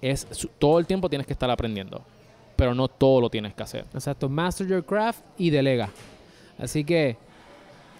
es 0.00 0.26
todo 0.58 0.78
el 0.78 0.86
tiempo 0.86 1.08
tienes 1.08 1.26
que 1.26 1.32
estar 1.32 1.50
aprendiendo, 1.50 2.02
pero 2.54 2.74
no 2.74 2.88
todo 2.88 3.20
lo 3.20 3.30
tienes 3.30 3.54
que 3.54 3.62
hacer. 3.62 3.84
Exacto, 3.92 4.28
master 4.28 4.66
your 4.66 4.84
craft 4.84 5.20
y 5.38 5.50
delega. 5.50 5.90
Así 6.58 6.84
que 6.84 7.16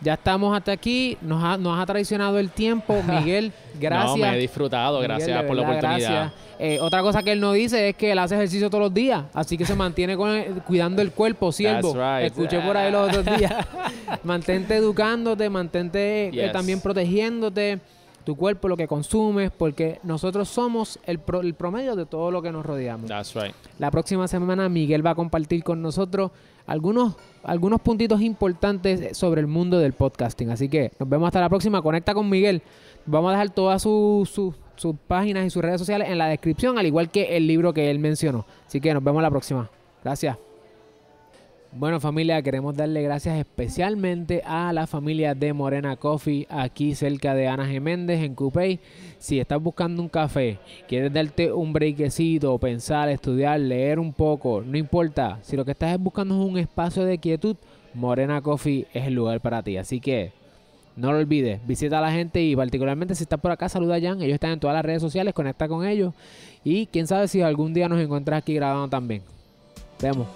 ya 0.00 0.14
estamos 0.14 0.56
hasta 0.56 0.72
aquí. 0.72 1.16
Nos 1.22 1.42
ha, 1.42 1.56
nos 1.56 1.78
ha 1.78 1.87
traicionado 1.87 2.38
el 2.38 2.50
tiempo. 2.50 3.02
Miguel, 3.06 3.52
gracias. 3.80 4.16
No, 4.16 4.16
me 4.16 4.37
he 4.37 4.38
disfrutado, 4.38 5.00
Miguel, 5.00 5.09
gracias 5.16 5.42
por 5.44 5.56
la 5.56 5.62
oportunidad. 5.62 5.98
gracias. 5.98 6.32
Eh, 6.59 6.78
otra 6.80 7.02
cosa 7.02 7.22
que 7.22 7.32
él 7.32 7.40
nos 7.40 7.54
dice 7.54 7.90
es 7.90 7.96
que 7.96 8.12
él 8.12 8.18
hace 8.18 8.35
ejercicio 8.35 8.70
todos 8.70 8.85
los 8.85 8.94
días, 8.94 9.24
así 9.35 9.59
que 9.59 9.66
se 9.66 9.74
mantiene 9.74 10.16
con 10.16 10.30
el- 10.30 10.54
cuidando 10.62 11.02
el 11.02 11.12
cuerpo, 11.12 11.52
siervo. 11.52 11.92
Right. 11.92 12.26
Escuché 12.32 12.61
por 12.61 12.76
ahí 12.78 12.90
los 12.90 13.09
otros 13.14 13.26
días. 13.38 13.52
mantente 14.24 14.76
educándote, 14.76 15.50
mantente 15.50 16.28
eh, 16.32 16.48
también 16.52 16.80
protegiéndote 16.80 17.78
tu 18.26 18.36
cuerpo, 18.36 18.68
lo 18.68 18.76
que 18.76 18.86
consumes, 18.88 19.50
porque 19.50 20.00
nosotros 20.02 20.48
somos 20.48 20.98
el, 21.06 21.18
pro- 21.20 21.40
el 21.40 21.54
promedio 21.54 21.96
de 21.96 22.04
todo 22.04 22.30
lo 22.30 22.42
que 22.42 22.50
nos 22.52 22.66
rodeamos. 22.66 23.08
That's 23.08 23.34
right. 23.34 23.54
La 23.78 23.90
próxima 23.90 24.26
semana 24.28 24.68
Miguel 24.68 25.06
va 25.06 25.10
a 25.10 25.14
compartir 25.14 25.62
con 25.64 25.80
nosotros 25.80 26.32
algunos, 26.66 27.14
algunos 27.44 27.80
puntitos 27.80 28.20
importantes 28.20 29.16
sobre 29.16 29.40
el 29.40 29.46
mundo 29.46 29.78
del 29.78 29.92
podcasting. 29.92 30.50
Así 30.50 30.68
que 30.68 30.90
nos 30.98 31.08
vemos 31.08 31.28
hasta 31.28 31.40
la 31.40 31.48
próxima. 31.48 31.80
Conecta 31.80 32.12
con 32.12 32.28
Miguel. 32.28 32.62
Vamos 33.06 33.28
a 33.28 33.32
dejar 33.32 33.50
todas 33.50 33.80
sus 33.80 34.28
sus- 34.28 34.54
sus 34.74 34.94
páginas 35.06 35.46
y 35.46 35.50
sus 35.50 35.62
redes 35.62 35.80
sociales 35.80 36.08
en 36.10 36.18
la 36.18 36.26
descripción, 36.26 36.78
al 36.78 36.84
igual 36.84 37.08
que 37.10 37.36
el 37.36 37.46
libro 37.46 37.72
que 37.72 37.90
él 37.90 37.98
mencionó. 37.98 38.44
Así 38.66 38.78
que 38.80 38.92
nos 38.92 39.02
vemos 39.02 39.22
la 39.22 39.30
próxima. 39.30 39.70
Gracias. 40.04 40.36
Bueno 41.72 42.00
familia, 42.00 42.40
queremos 42.40 42.74
darle 42.74 43.02
gracias 43.02 43.38
especialmente 43.38 44.42
a 44.46 44.72
la 44.72 44.87
familia 44.87 45.35
de 45.35 45.52
Morena 45.52 45.96
Coffee 45.96 46.46
aquí 46.48 46.94
cerca 46.94 47.35
de 47.35 47.48
Ana 47.48 47.66
Geméndez 47.66 48.22
en 48.22 48.35
Coupey. 48.35 48.81
Si 49.18 49.38
estás 49.38 49.62
buscando 49.62 50.00
un 50.00 50.09
café, 50.09 50.59
quieres 50.88 51.12
darte 51.12 51.52
un 51.52 51.74
breakcito, 51.74 52.57
pensar, 52.59 53.11
estudiar, 53.11 53.61
leer 53.61 53.98
un 53.98 54.14
poco, 54.14 54.62
no 54.62 54.79
importa. 54.79 55.38
Si 55.42 55.55
lo 55.55 55.66
que 55.66 55.72
estás 55.72 55.98
buscando 55.98 56.40
es 56.42 56.50
un 56.50 56.57
espacio 56.57 57.05
de 57.05 57.18
quietud, 57.18 57.57
Morena 57.92 58.40
Coffee 58.40 58.87
es 58.94 59.07
el 59.07 59.14
lugar 59.14 59.40
para 59.40 59.62
ti. 59.62 59.76
Así 59.76 60.00
que 60.00 60.33
no 60.96 61.12
lo 61.12 61.18
olvides, 61.18 61.61
visita 61.66 61.98
a 61.98 62.00
la 62.00 62.11
gente 62.11 62.42
y 62.42 62.57
particularmente 62.57 63.14
si 63.14 63.24
estás 63.24 63.38
por 63.38 63.50
acá, 63.50 63.68
saluda 63.68 63.96
a 63.96 64.00
Jan. 64.00 64.22
Ellos 64.22 64.35
están 64.35 64.52
en 64.52 64.61
todas 64.61 64.74
las 64.74 64.85
redes 64.85 65.02
sociales, 65.02 65.35
conecta 65.35 65.68
con 65.68 65.87
ellos. 65.87 66.14
Y 66.64 66.87
quién 66.87 67.07
sabe 67.07 67.29
si 67.29 67.42
algún 67.42 67.74
día 67.74 67.87
nos 67.87 68.00
encuentras 68.00 68.38
aquí 68.38 68.55
grabando 68.55 68.88
también. 68.88 69.22
Vemos. 70.00 70.26